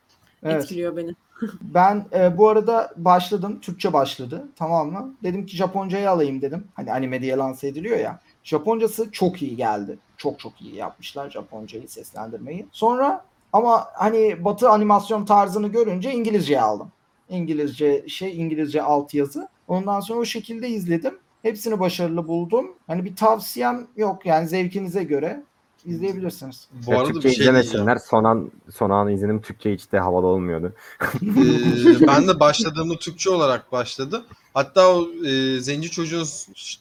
evet. 0.43 0.63
etkiliyor 0.63 0.97
beni. 0.97 1.15
Ben 1.63 2.07
e, 2.13 2.39
bu 2.39 2.49
arada 2.49 2.93
başladım. 2.97 3.59
Türkçe 3.61 3.93
başladı. 3.93 4.49
Tamam 4.57 4.93
mı? 4.93 5.15
Dedim 5.23 5.47
ki 5.47 5.57
Japoncayı 5.57 6.11
alayım 6.11 6.43
dedim. 6.43 6.65
Hani 6.75 6.93
anime 6.93 7.23
diye 7.23 7.37
lanse 7.37 7.69
ediliyor 7.69 7.99
ya. 7.99 8.21
Japoncası 8.45 9.13
çok 9.13 9.43
iyi 9.43 9.57
geldi. 9.57 9.99
Çok 10.17 10.39
çok 10.39 10.63
iyi 10.63 10.75
yapmışlar 10.75 11.31
Japoncayı 11.31 11.89
seslendirmeyi. 11.89 12.67
Sonra 12.73 13.25
ama 13.53 13.87
hani 13.95 14.45
Batı 14.45 14.71
animasyon 14.71 15.25
tarzını 15.25 15.69
görünce 15.69 16.13
İngilizce 16.13 16.61
aldım. 16.61 16.93
İngilizce 17.29 18.05
şey 18.09 18.41
İngilizce 18.41 18.83
altyazı. 18.83 19.49
Ondan 19.69 20.01
sonra 20.01 20.21
o 20.21 20.25
şekilde 20.25 20.69
izledim. 20.69 21.19
Hepsini 21.43 21.81
başarılı 21.81 22.29
buldum. 22.29 22.75
Hani 22.87 23.05
bir 23.05 23.17
tavsiyem 23.17 23.87
yok 23.97 24.27
yani 24.27 24.49
zevkinize 24.49 25.05
göre 25.05 25.43
izleyebilirsiniz. 25.85 26.69
Bu 26.87 26.93
Ya 26.93 26.99
arada 26.99 27.13
Türkçe 27.13 27.29
bir 27.29 27.35
şey 27.35 27.43
izlemesinler. 27.45 27.97
Son 27.97 28.25
an, 28.25 28.51
son 28.75 28.91
an 28.91 29.09
izledim. 29.09 29.41
Türkçe 29.41 29.75
hiç 29.75 29.93
de 29.93 29.99
havalı 29.99 30.27
olmuyordu. 30.27 30.73
Ee, 31.03 32.07
ben 32.07 32.29
de 32.29 32.41
başladığımda 32.41 32.97
Türkçe 32.99 33.31
olarak 33.31 33.73
başladı. 33.73 34.25
Hatta 34.55 34.95
o 34.97 35.09
e, 35.27 35.61
zenci 35.61 35.91
çocuğun 35.91 36.27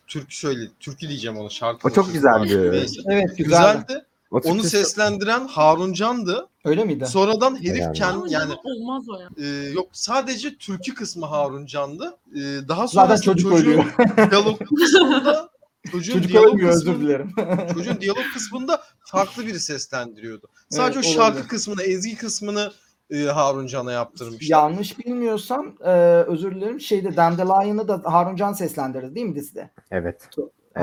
türkü 0.07 0.35
söyledi. 0.35 0.71
Türkü 0.79 1.07
diyeceğim 1.09 1.37
onu 1.37 1.51
şarkı. 1.51 1.87
O 1.87 1.91
çok 1.91 2.13
güzeldi. 2.13 2.71
Neyse. 2.71 3.01
Evet 3.09 3.37
güzeldi. 3.37 3.83
Güzeldi. 3.87 4.05
O 4.31 4.37
Onu 4.37 4.63
seslendiren 4.63 5.47
Harun 5.47 5.93
Can'dı. 5.93 6.47
Öyle 6.65 6.83
miydi? 6.83 7.05
Sonradan 7.05 7.55
herif 7.63 7.79
Yani. 7.79 7.97
kendi 7.97 8.33
yani 8.33 8.53
olmaz 8.63 9.03
o 9.09 9.19
ya. 9.19 9.29
e, 9.37 9.69
yok 9.69 9.89
sadece 9.91 10.57
türkü 10.57 10.93
kısmı 10.93 11.25
Harun 11.25 11.65
Can'dı. 11.65 12.17
E, 12.35 12.39
daha 12.67 12.87
Zaten 12.87 13.15
sonra 13.15 13.21
çocuk 13.21 13.51
çocuğun 13.51 13.71
ölüyor. 13.71 13.85
diyalog 14.31 14.59
kısmında 14.79 15.49
çocuğun 15.91 16.13
Çocuk 16.13 16.31
diyalog 16.31 16.49
ölmüyor 16.49 16.69
özür 16.69 16.85
kısmında, 16.85 17.05
dilerim. 17.07 17.31
çocuğun 17.73 18.01
diyalog 18.01 18.25
kısmında 18.33 18.81
farklı 19.05 19.45
biri 19.47 19.59
seslendiriyordu. 19.59 20.47
Sadece 20.69 20.99
Evet, 20.99 21.09
o 21.09 21.13
şarkı 21.13 21.31
olabilir. 21.33 21.47
kısmını, 21.47 21.83
ezgi 21.83 22.15
kısmını 22.17 22.71
e, 23.09 23.23
Harun 23.23 23.67
Can'a 23.67 23.91
yaptırmışlar. 23.91 24.57
Yanlış 24.57 24.99
bilmiyorsam 24.99 25.73
e, 25.83 25.91
özür 26.27 26.55
dilerim 26.55 26.81
şeyde 26.81 27.15
Dandelion'ı 27.15 27.87
da 27.87 28.01
Harun 28.05 28.35
Can 28.35 28.53
seslendirdi 28.53 29.15
değil 29.15 29.25
mi 29.25 29.35
dizide? 29.35 29.69
Evet. 29.91 30.29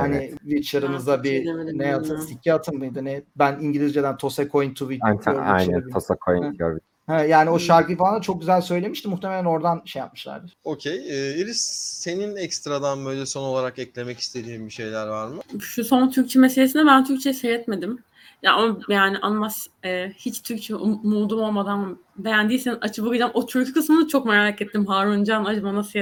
Hani 0.01 0.17
Evet. 0.17 0.41
Witcher'ımıza 0.43 1.17
Ben 1.17 1.25
bir 1.25 1.79
ne 1.79 1.95
atın, 1.95 2.17
sikke 2.21 2.55
atın 2.55 2.79
mıydı 2.79 3.05
ne? 3.05 3.23
Ben 3.37 3.59
İngilizceden 3.61 4.17
toss 4.17 4.39
a 4.39 4.49
coin 4.49 4.75
to 4.75 4.91
Witcher. 4.91 5.33
Aynen, 5.35 5.53
aynen. 5.53 5.91
Tosa 5.91 6.15
Ha. 6.15 6.19
Coin. 6.59 6.81
Ha, 7.07 7.25
yani 7.25 7.51
o 7.51 7.53
Hmm. 7.53 7.61
şarkıyı 7.61 7.99
falan 7.99 8.21
çok 8.21 8.41
güzel 8.41 8.61
söylemişti. 8.61 9.09
Muhtemelen 9.09 9.45
oradan 9.45 9.83
şey 9.85 10.01
yapmışlardır. 10.01 10.53
Okey. 10.65 10.97
E, 10.97 11.37
Iris 11.39 11.61
senin 12.01 12.37
ekstradan 12.37 13.05
böyle 13.07 13.27
son 13.27 13.43
olarak 13.43 13.79
eklemek 13.79 14.19
istediğin 14.19 14.67
bir 14.67 14.71
şeyler 14.73 15.07
var 15.07 15.29
mı? 15.29 15.41
Şu 15.61 15.85
son 15.85 16.11
Türkçe 16.11 16.39
meselesinde 16.39 16.87
ben 16.87 17.05
Türkçe 17.05 17.33
seyretmedim. 17.33 17.99
Ya 18.43 18.53
ama 18.55 18.79
yani 18.89 19.19
anlamaz 19.19 19.69
e, 19.85 20.13
hiç 20.17 20.43
Türkçe 20.43 20.75
um- 20.75 21.01
umudum 21.05 21.41
olmadan 21.41 21.99
beğendiyseniz 22.17 22.79
açıp 22.81 23.07
bakacağım. 23.07 23.31
O 23.35 23.47
türkü 23.47 23.73
kısmını 23.73 24.09
çok 24.09 24.27
merak 24.27 24.63
ettim. 24.63 24.87
Harun 24.87 25.25
Can 25.25 25.45
acaba 25.45 25.75
nasıl 25.75 25.99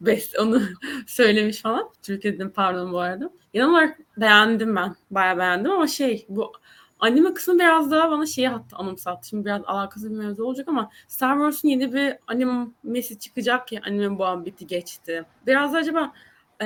best 0.00 0.38
onu 0.38 0.62
söylemiş 1.06 1.62
falan. 1.62 1.90
Türkçe 2.02 2.34
dedim 2.34 2.52
pardon 2.54 2.92
bu 2.92 2.98
arada. 2.98 3.30
Genel 3.52 3.68
olarak 3.68 3.98
beğendim 4.16 4.76
ben. 4.76 4.96
Bayağı 5.10 5.38
beğendim 5.38 5.70
ama 5.70 5.86
şey 5.86 6.26
bu 6.28 6.52
anime 7.00 7.34
kısmı 7.34 7.58
biraz 7.58 7.90
daha 7.90 8.10
bana 8.10 8.26
şeyi 8.26 8.48
hatta 8.48 8.76
anımsattı. 8.76 9.28
Şimdi 9.28 9.44
biraz 9.44 9.62
alakasız 9.66 10.10
bir 10.10 10.16
mevzu 10.16 10.44
olacak 10.44 10.68
ama 10.68 10.90
Star 11.08 11.34
Wars'un 11.36 11.68
yeni 11.68 11.92
bir 11.92 12.14
animesi 12.26 13.18
çıkacak 13.18 13.72
ya 13.72 13.80
anime 13.86 14.44
bitti 14.44 14.66
geçti. 14.66 15.24
Biraz 15.46 15.72
da 15.72 15.78
acaba 15.78 16.12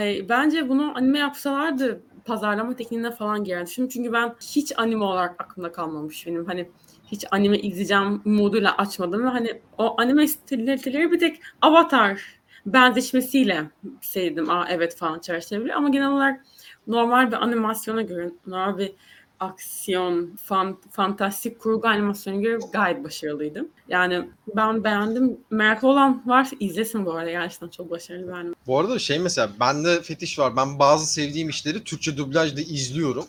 e, 0.01 0.29
bence 0.29 0.69
bunu 0.69 0.97
anime 0.97 1.19
yapsalardı 1.19 2.03
pazarlama 2.25 2.77
tekniğine 2.77 3.11
falan 3.11 3.45
girerdi. 3.45 3.71
Şimdi 3.71 3.91
çünkü 3.91 4.13
ben 4.13 4.35
hiç 4.41 4.73
anime 4.79 5.05
olarak 5.05 5.41
aklımda 5.43 5.73
kalmamış 5.73 6.27
benim. 6.27 6.47
Hani 6.47 6.69
hiç 7.07 7.25
anime 7.31 7.59
izleyeceğim 7.59 8.23
umuduyla 8.25 8.77
açmadım 8.77 9.25
ve 9.25 9.29
hani 9.29 9.61
o 9.79 10.01
anime 10.01 10.29
stilleri 10.29 11.13
bir 11.13 11.19
tek 11.19 11.41
Avatar 11.63 12.39
benzeşmesiyle 12.67 13.71
sevdim. 14.01 14.51
Aa 14.51 14.67
evet 14.71 14.97
falan 14.97 15.19
çerçeveli 15.19 15.75
ama 15.75 15.89
genel 15.89 16.09
olarak 16.09 16.45
normal 16.87 17.29
bir 17.29 17.43
animasyona 17.43 18.03
göre, 18.03 18.31
normal 18.47 18.79
bir 18.79 18.93
aksiyon, 19.41 20.37
fan, 20.45 20.79
fantastik 20.91 21.61
kurgu 21.61 21.89
animasyona 21.89 22.41
göre 22.41 22.59
gayet 22.73 23.05
başarılıydı. 23.05 23.67
Yani 23.89 24.29
ben 24.57 24.85
beğendim. 24.85 25.37
Meraklı 25.51 25.89
olan 25.89 26.23
varsa 26.27 26.57
izlesin 26.61 27.07
bu 27.07 27.13
arada. 27.13 27.31
Gerçekten 27.31 27.69
çok 27.69 27.91
başarılı 27.91 28.45
bir. 28.45 28.55
Bu 28.67 28.79
arada 28.79 28.99
şey 28.99 29.19
mesela 29.19 29.51
bende 29.61 30.03
fetiş 30.03 30.39
var. 30.39 30.57
Ben 30.57 30.79
bazı 30.79 31.13
sevdiğim 31.13 31.49
işleri 31.49 31.85
Türkçe 31.85 32.17
dublajda 32.17 32.61
izliyorum. 32.61 33.25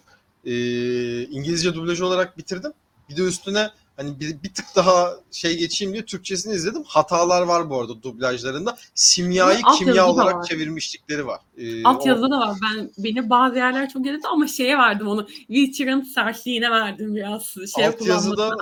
Ee, 0.46 1.24
İngilizce 1.24 1.74
dublaj 1.74 2.02
olarak 2.02 2.38
bitirdim. 2.38 2.72
Bir 3.10 3.18
de 3.18 3.22
üstüne 3.22 3.70
hani 4.00 4.20
bir, 4.20 4.44
bir 4.44 4.54
tık 4.54 4.66
daha 4.76 5.14
şey 5.32 5.58
geçeyim 5.58 5.94
diye 5.94 6.06
Türkçesini 6.06 6.54
izledim. 6.54 6.84
Hatalar 6.84 7.42
var 7.42 7.70
bu 7.70 7.80
arada 7.82 8.04
dublajlarında. 8.04 8.78
Simyayı 8.96 9.60
alt 9.64 9.80
kimya 9.80 10.08
olarak 10.08 10.36
var. 10.36 10.44
çevirmişlikleri 10.44 11.28
var. 11.28 11.40
Ee, 11.58 11.84
Alt 11.84 12.06
o- 12.06 12.10
yazıda 12.10 12.32
da 12.32 12.40
var. 12.40 12.56
Ben 12.64 12.90
beni 12.98 13.30
bazı 13.30 13.56
yerler 13.56 13.90
çok 13.90 14.06
yedirdi 14.06 14.28
ama 14.28 14.48
şeye 14.48 14.78
verdim 14.78 15.08
onu. 15.08 15.28
Witcher'ın 15.28 16.02
sertliğine 16.02 16.72
verdim 16.72 17.16
biraz. 17.16 17.56
Şey 17.76 17.86
alt 17.86 18.08
yazıda 18.08 18.56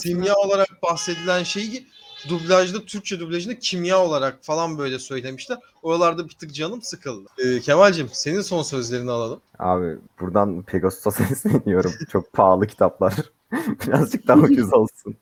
simya 0.00 0.34
olarak 0.34 0.82
bahsedilen 0.82 1.42
şeyi 1.42 1.86
dublajda 2.28 2.84
Türkçe 2.84 3.20
dublajında 3.20 3.58
kimya 3.58 4.04
olarak 4.04 4.38
falan 4.44 4.78
böyle 4.78 4.98
söylemişler. 4.98 5.58
Oralarda 5.82 6.28
bir 6.28 6.34
tık 6.34 6.54
canım 6.54 6.82
sıkıldı. 6.82 7.28
Ee, 7.38 7.60
Kemal'cim 7.60 8.08
senin 8.12 8.40
son 8.40 8.62
sözlerini 8.62 9.10
alalım. 9.10 9.40
Abi 9.58 9.98
buradan 10.20 10.62
Pegasus'a 10.62 11.10
sesleniyorum. 11.24 11.92
Çok 12.12 12.32
pahalı 12.32 12.66
kitaplar. 12.66 13.14
Birazcık 13.86 14.28
daha 14.28 14.40
ucuz 14.40 14.72
olsun. 14.74 15.16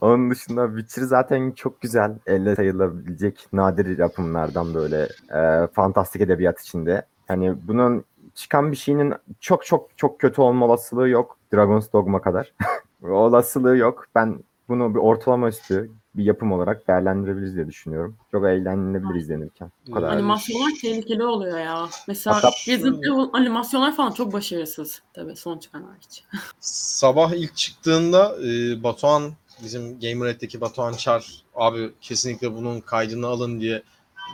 Onun 0.00 0.30
dışında 0.30 0.66
Witcher 0.66 1.02
zaten 1.02 1.50
çok 1.50 1.80
güzel. 1.80 2.18
Elle 2.26 2.56
sayılabilecek 2.56 3.46
nadir 3.52 3.98
yapımlardan 3.98 4.74
böyle 4.74 5.08
e, 5.34 5.66
fantastik 5.72 6.22
edebiyat 6.22 6.60
içinde. 6.60 7.06
Hani 7.28 7.68
bunun 7.68 8.04
çıkan 8.34 8.72
bir 8.72 8.76
şeyinin 8.76 9.14
çok 9.40 9.66
çok 9.66 9.98
çok 9.98 10.20
kötü 10.20 10.40
olma 10.40 10.66
olasılığı 10.66 11.08
yok. 11.08 11.38
Dragon's 11.54 11.92
Dogma 11.92 12.22
kadar. 12.22 12.54
olasılığı 13.02 13.76
yok. 13.76 14.06
Ben 14.14 14.44
bunu 14.68 14.94
bir 14.94 15.00
ortalama 15.00 15.48
üstü 15.48 15.90
bir 16.14 16.24
yapım 16.24 16.52
olarak 16.52 16.88
değerlendirebiliriz 16.88 17.54
diye 17.56 17.66
düşünüyorum. 17.66 18.16
Çok 18.30 18.44
eğlenilebilir 18.46 19.14
izlenirken. 19.14 19.70
Bu 19.86 19.92
kadar. 19.92 20.08
Yani 20.08 20.16
Animasyonlar 20.16 20.72
tehlikeli 20.82 21.24
oluyor 21.24 21.58
ya. 21.58 21.88
Mesela 22.08 22.36
Hatta- 22.36 22.50
Resident 22.68 23.04
Evil 23.04 23.28
animasyonlar 23.32 23.96
falan 23.96 24.12
çok 24.12 24.32
başarısız. 24.32 25.02
Tabii 25.14 25.36
son 25.36 25.58
çıkan 25.58 25.82
hariç. 25.82 26.24
Sabah 26.60 27.32
ilk 27.32 27.56
çıktığında 27.56 28.36
e, 28.46 28.82
Batuhan 28.82 29.32
bizim 29.64 30.00
Gamered'deki 30.00 30.60
Batuhan 30.60 30.92
Çar 30.92 31.42
abi 31.54 31.90
kesinlikle 32.00 32.54
bunun 32.54 32.80
kaydını 32.80 33.26
alın 33.26 33.60
diye 33.60 33.82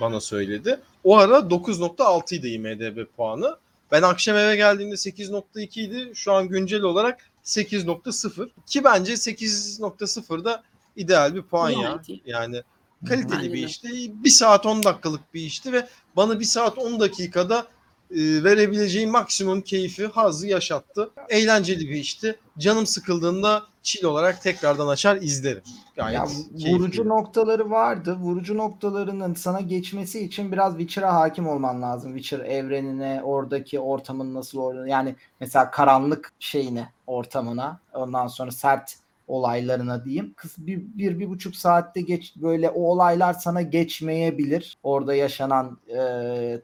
bana 0.00 0.20
söyledi. 0.20 0.80
O 1.04 1.16
ara 1.16 1.36
9.6 1.38 2.34
idi 2.34 2.48
IMDB 2.48 3.06
puanı. 3.16 3.56
Ben 3.92 4.02
akşam 4.02 4.36
eve 4.36 4.56
geldiğimde 4.56 4.94
8.2 4.94 5.80
idi. 5.80 6.12
Şu 6.14 6.32
an 6.32 6.48
güncel 6.48 6.82
olarak 6.82 7.20
8.0 7.44 8.48
ki 8.66 8.84
bence 8.84 9.12
8.0 9.12 10.44
da 10.44 10.62
ideal 10.96 11.34
bir 11.34 11.42
puan 11.42 11.70
ya. 11.70 12.02
Yani 12.26 12.62
kaliteli 13.08 13.38
Bence 13.38 13.52
bir 13.52 13.66
işti. 13.66 13.88
Bir 14.24 14.30
saat 14.30 14.66
10 14.66 14.82
dakikalık 14.82 15.34
bir 15.34 15.40
işti 15.40 15.72
ve 15.72 15.88
bana 16.16 16.40
bir 16.40 16.44
saat 16.44 16.78
10 16.78 17.00
dakikada 17.00 17.66
e, 18.10 18.44
verebileceği 18.44 19.06
maksimum 19.06 19.60
keyfi, 19.60 20.06
hazzı 20.06 20.46
yaşattı. 20.46 21.10
Eğlenceli 21.28 21.88
bir 21.88 21.96
işti. 21.96 22.38
Canım 22.58 22.86
sıkıldığında 22.86 23.62
chill 23.82 24.04
olarak 24.04 24.42
tekrardan 24.42 24.88
açar 24.88 25.16
izlerim. 25.16 25.62
Gayet 25.96 26.18
Ya, 26.18 26.26
keyifli. 26.26 26.74
vurucu 26.74 27.08
noktaları 27.08 27.70
vardı. 27.70 28.16
Vurucu 28.20 28.56
noktalarının 28.56 29.34
sana 29.34 29.60
geçmesi 29.60 30.20
için 30.24 30.52
biraz 30.52 30.72
Witcher'a 30.78 31.14
hakim 31.14 31.48
olman 31.48 31.82
lazım. 31.82 32.16
Witcher 32.16 32.44
evrenine, 32.46 33.20
oradaki 33.24 33.80
ortamın 33.80 34.34
nasıl 34.34 34.58
olduğunu. 34.58 34.88
Yani 34.88 35.16
mesela 35.40 35.70
karanlık 35.70 36.32
şeyine, 36.40 36.92
ortamına. 37.06 37.80
Ondan 37.94 38.26
sonra 38.26 38.50
sert 38.50 38.96
olaylarına 39.26 40.04
diyeyim. 40.04 40.34
Kız 40.36 40.54
bir, 40.58 40.78
bir, 40.78 41.18
bir 41.18 41.28
buçuk 41.28 41.56
saatte 41.56 42.00
geç 42.00 42.36
böyle 42.36 42.70
o 42.70 42.80
olaylar 42.80 43.32
sana 43.32 43.62
geçmeyebilir. 43.62 44.78
Orada 44.82 45.14
yaşanan 45.14 45.78
e, 45.88 45.96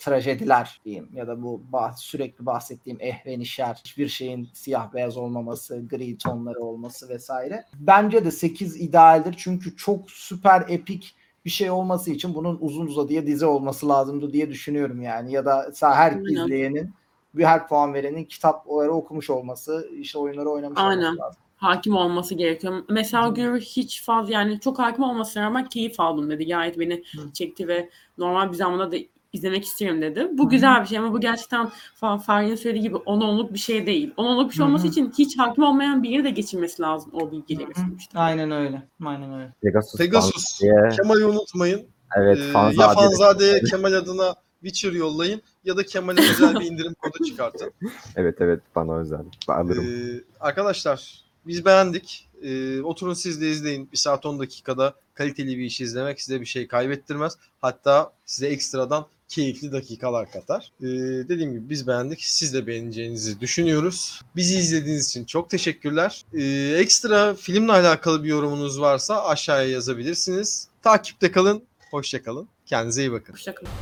trajediler 0.01 0.81
diyeyim 0.85 1.09
ya 1.14 1.27
da 1.27 1.42
bu 1.42 1.62
bah, 1.72 1.92
sürekli 1.96 2.46
bahsettiğim 2.46 2.98
ehvenişer, 3.01 3.75
hiçbir 3.75 4.09
şeyin 4.09 4.48
siyah 4.53 4.94
beyaz 4.94 5.16
olmaması, 5.16 5.88
gri 5.88 6.18
tonları 6.18 6.61
olması 6.61 7.09
vesaire. 7.09 7.64
Bence 7.81 8.25
de 8.25 8.31
8 8.31 8.81
idealdir 8.81 9.35
çünkü 9.38 9.77
çok 9.77 10.11
süper 10.11 10.64
epik 10.68 11.14
bir 11.44 11.51
şey 11.51 11.70
olması 11.70 12.11
için 12.11 12.35
bunun 12.35 12.59
uzun 12.61 12.87
uzadıya 12.87 13.27
dizi 13.27 13.46
olması 13.46 13.88
lazımdı 13.88 14.33
diye 14.33 14.51
düşünüyorum 14.51 15.03
yani 15.03 15.33
ya 15.33 15.44
da 15.44 15.72
her 15.81 16.12
Aynen. 16.12 16.25
izleyenin 16.25 16.94
bir 17.35 17.44
her 17.44 17.68
puan 17.68 17.94
verenin 17.94 18.25
kitapları 18.25 18.92
okumuş 18.92 19.31
olması, 19.31 19.88
işte 19.92 20.18
oyunları 20.18 20.48
oynamış 20.48 20.81
Aynen. 20.81 21.03
olması 21.03 21.18
lazım. 21.18 21.42
Hakim 21.62 21.96
olması 21.96 22.35
gerekiyor. 22.35 22.85
Mesela 22.88 23.29
Gür 23.29 23.61
hiç 23.61 24.03
fazla 24.03 24.33
yani 24.33 24.61
çok 24.61 24.79
hakim 24.79 25.05
olmasına 25.05 25.42
rağmen 25.42 25.68
keyif 25.68 26.01
aldım 26.01 26.31
dedi. 26.31 26.46
Gayet 26.46 26.79
beni 26.79 27.03
Hı. 27.16 27.33
çekti 27.33 27.68
ve 27.68 27.90
normal 28.18 28.51
bir 28.53 28.57
zamanda 28.57 28.92
da 28.92 28.96
izlemek 29.33 29.64
isterim 29.64 30.03
dedi. 30.03 30.29
Bu 30.33 30.44
Hı 30.46 30.48
güzel 30.51 30.83
bir 30.83 30.87
şey 30.87 30.98
ama 30.98 31.12
bu 31.12 31.20
gerçekten 31.20 31.70
Fa- 32.01 32.20
Fahri'nin 32.22 32.55
söylediği 32.55 32.83
gibi 32.83 32.96
on 32.96 33.20
onluk 33.20 33.53
bir 33.55 33.59
şey 33.59 33.87
değil. 33.87 34.14
On 34.16 34.25
onluk 34.25 34.51
bir 34.51 34.55
şey 34.55 34.62
hı. 34.64 34.68
olması 34.68 34.87
için 34.87 35.12
hiç 35.18 35.38
hakim 35.38 35.64
olmayan 35.64 36.03
biri 36.03 36.25
de 36.25 36.31
geçirmesi 36.31 36.83
lazım 36.83 37.11
o 37.14 37.33
bilgileri 37.33 37.75
sonuçta. 37.75 38.20
Aynen 38.20 38.51
öyle. 38.51 38.83
Aynen 39.05 39.35
öyle. 39.35 39.53
Pegasus, 39.62 39.98
Pegasus, 39.98 40.59
Kemal'i 40.96 41.25
unutmayın. 41.27 41.83
evet, 42.16 42.38
Ee, 42.38 42.53
Fanzade. 42.53 42.83
ya 42.83 42.94
Fanzade'ye 42.94 43.61
Kemal 43.62 43.92
adına 43.92 44.35
Witcher 44.61 44.92
yollayın 44.92 45.42
ya 45.64 45.77
da 45.77 45.83
Kemal'e 45.87 46.20
özel 46.31 46.61
bir 46.61 46.64
indirim 46.66 46.94
kodu 46.94 47.25
çıkartın. 47.25 47.72
Evet 48.16 48.37
evet 48.40 48.61
bana 48.77 48.98
özel. 48.98 49.20
Ben 49.48 49.55
alırım. 49.55 49.85
Ee, 49.85 50.20
arkadaşlar 50.40 51.22
biz 51.47 51.65
beğendik. 51.65 52.29
Ee, 52.43 52.81
oturun 52.83 53.15
siz 53.15 53.41
de 53.41 53.51
izleyin. 53.51 53.89
Bir 53.93 53.97
saat 53.97 54.27
10 54.27 54.39
dakikada 54.39 54.95
kaliteli 55.15 55.59
bir 55.59 55.65
iş 55.65 55.81
izlemek 55.81 56.21
size 56.23 56.41
bir 56.41 56.47
şey 56.47 56.69
kaybettirmez. 56.69 57.37
Hatta 57.61 58.13
size 58.27 58.47
ekstradan 58.47 59.07
keyifli 59.29 59.73
dakikalar 59.73 60.31
katar. 60.31 60.73
Ee, 60.81 60.87
dediğim 61.29 61.53
gibi 61.53 61.71
biz 61.71 61.87
beğendik. 61.87 62.25
Siz 62.25 62.55
de 62.55 62.67
beğeneceğinizi 62.67 63.41
düşünüyoruz. 63.41 64.21
Bizi 64.37 64.59
izlediğiniz 64.59 65.09
için 65.09 65.25
çok 65.25 65.51
teşekkürler. 65.51 66.25
Ee, 66.35 66.77
ekstra 66.79 67.35
filmle 67.35 67.73
alakalı 67.73 68.25
bir 68.25 68.29
yorumunuz 68.29 68.81
varsa 68.81 69.25
aşağıya 69.25 69.69
yazabilirsiniz. 69.69 70.69
Takipte 70.83 71.33
kalın. 71.33 71.63
Hoşça 71.91 72.23
kalın. 72.23 72.49
Kendinize 72.67 73.03
iyi 73.03 73.13
bakın. 73.13 73.33
Hoşçakalın. 73.33 73.73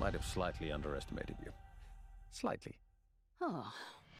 Might 0.00 0.14
have 0.14 0.22
slightly 0.34 0.74
underestimated 0.74 1.36
you. 1.46 1.59
Slightly. 2.30 2.78
Oh, 3.40 3.72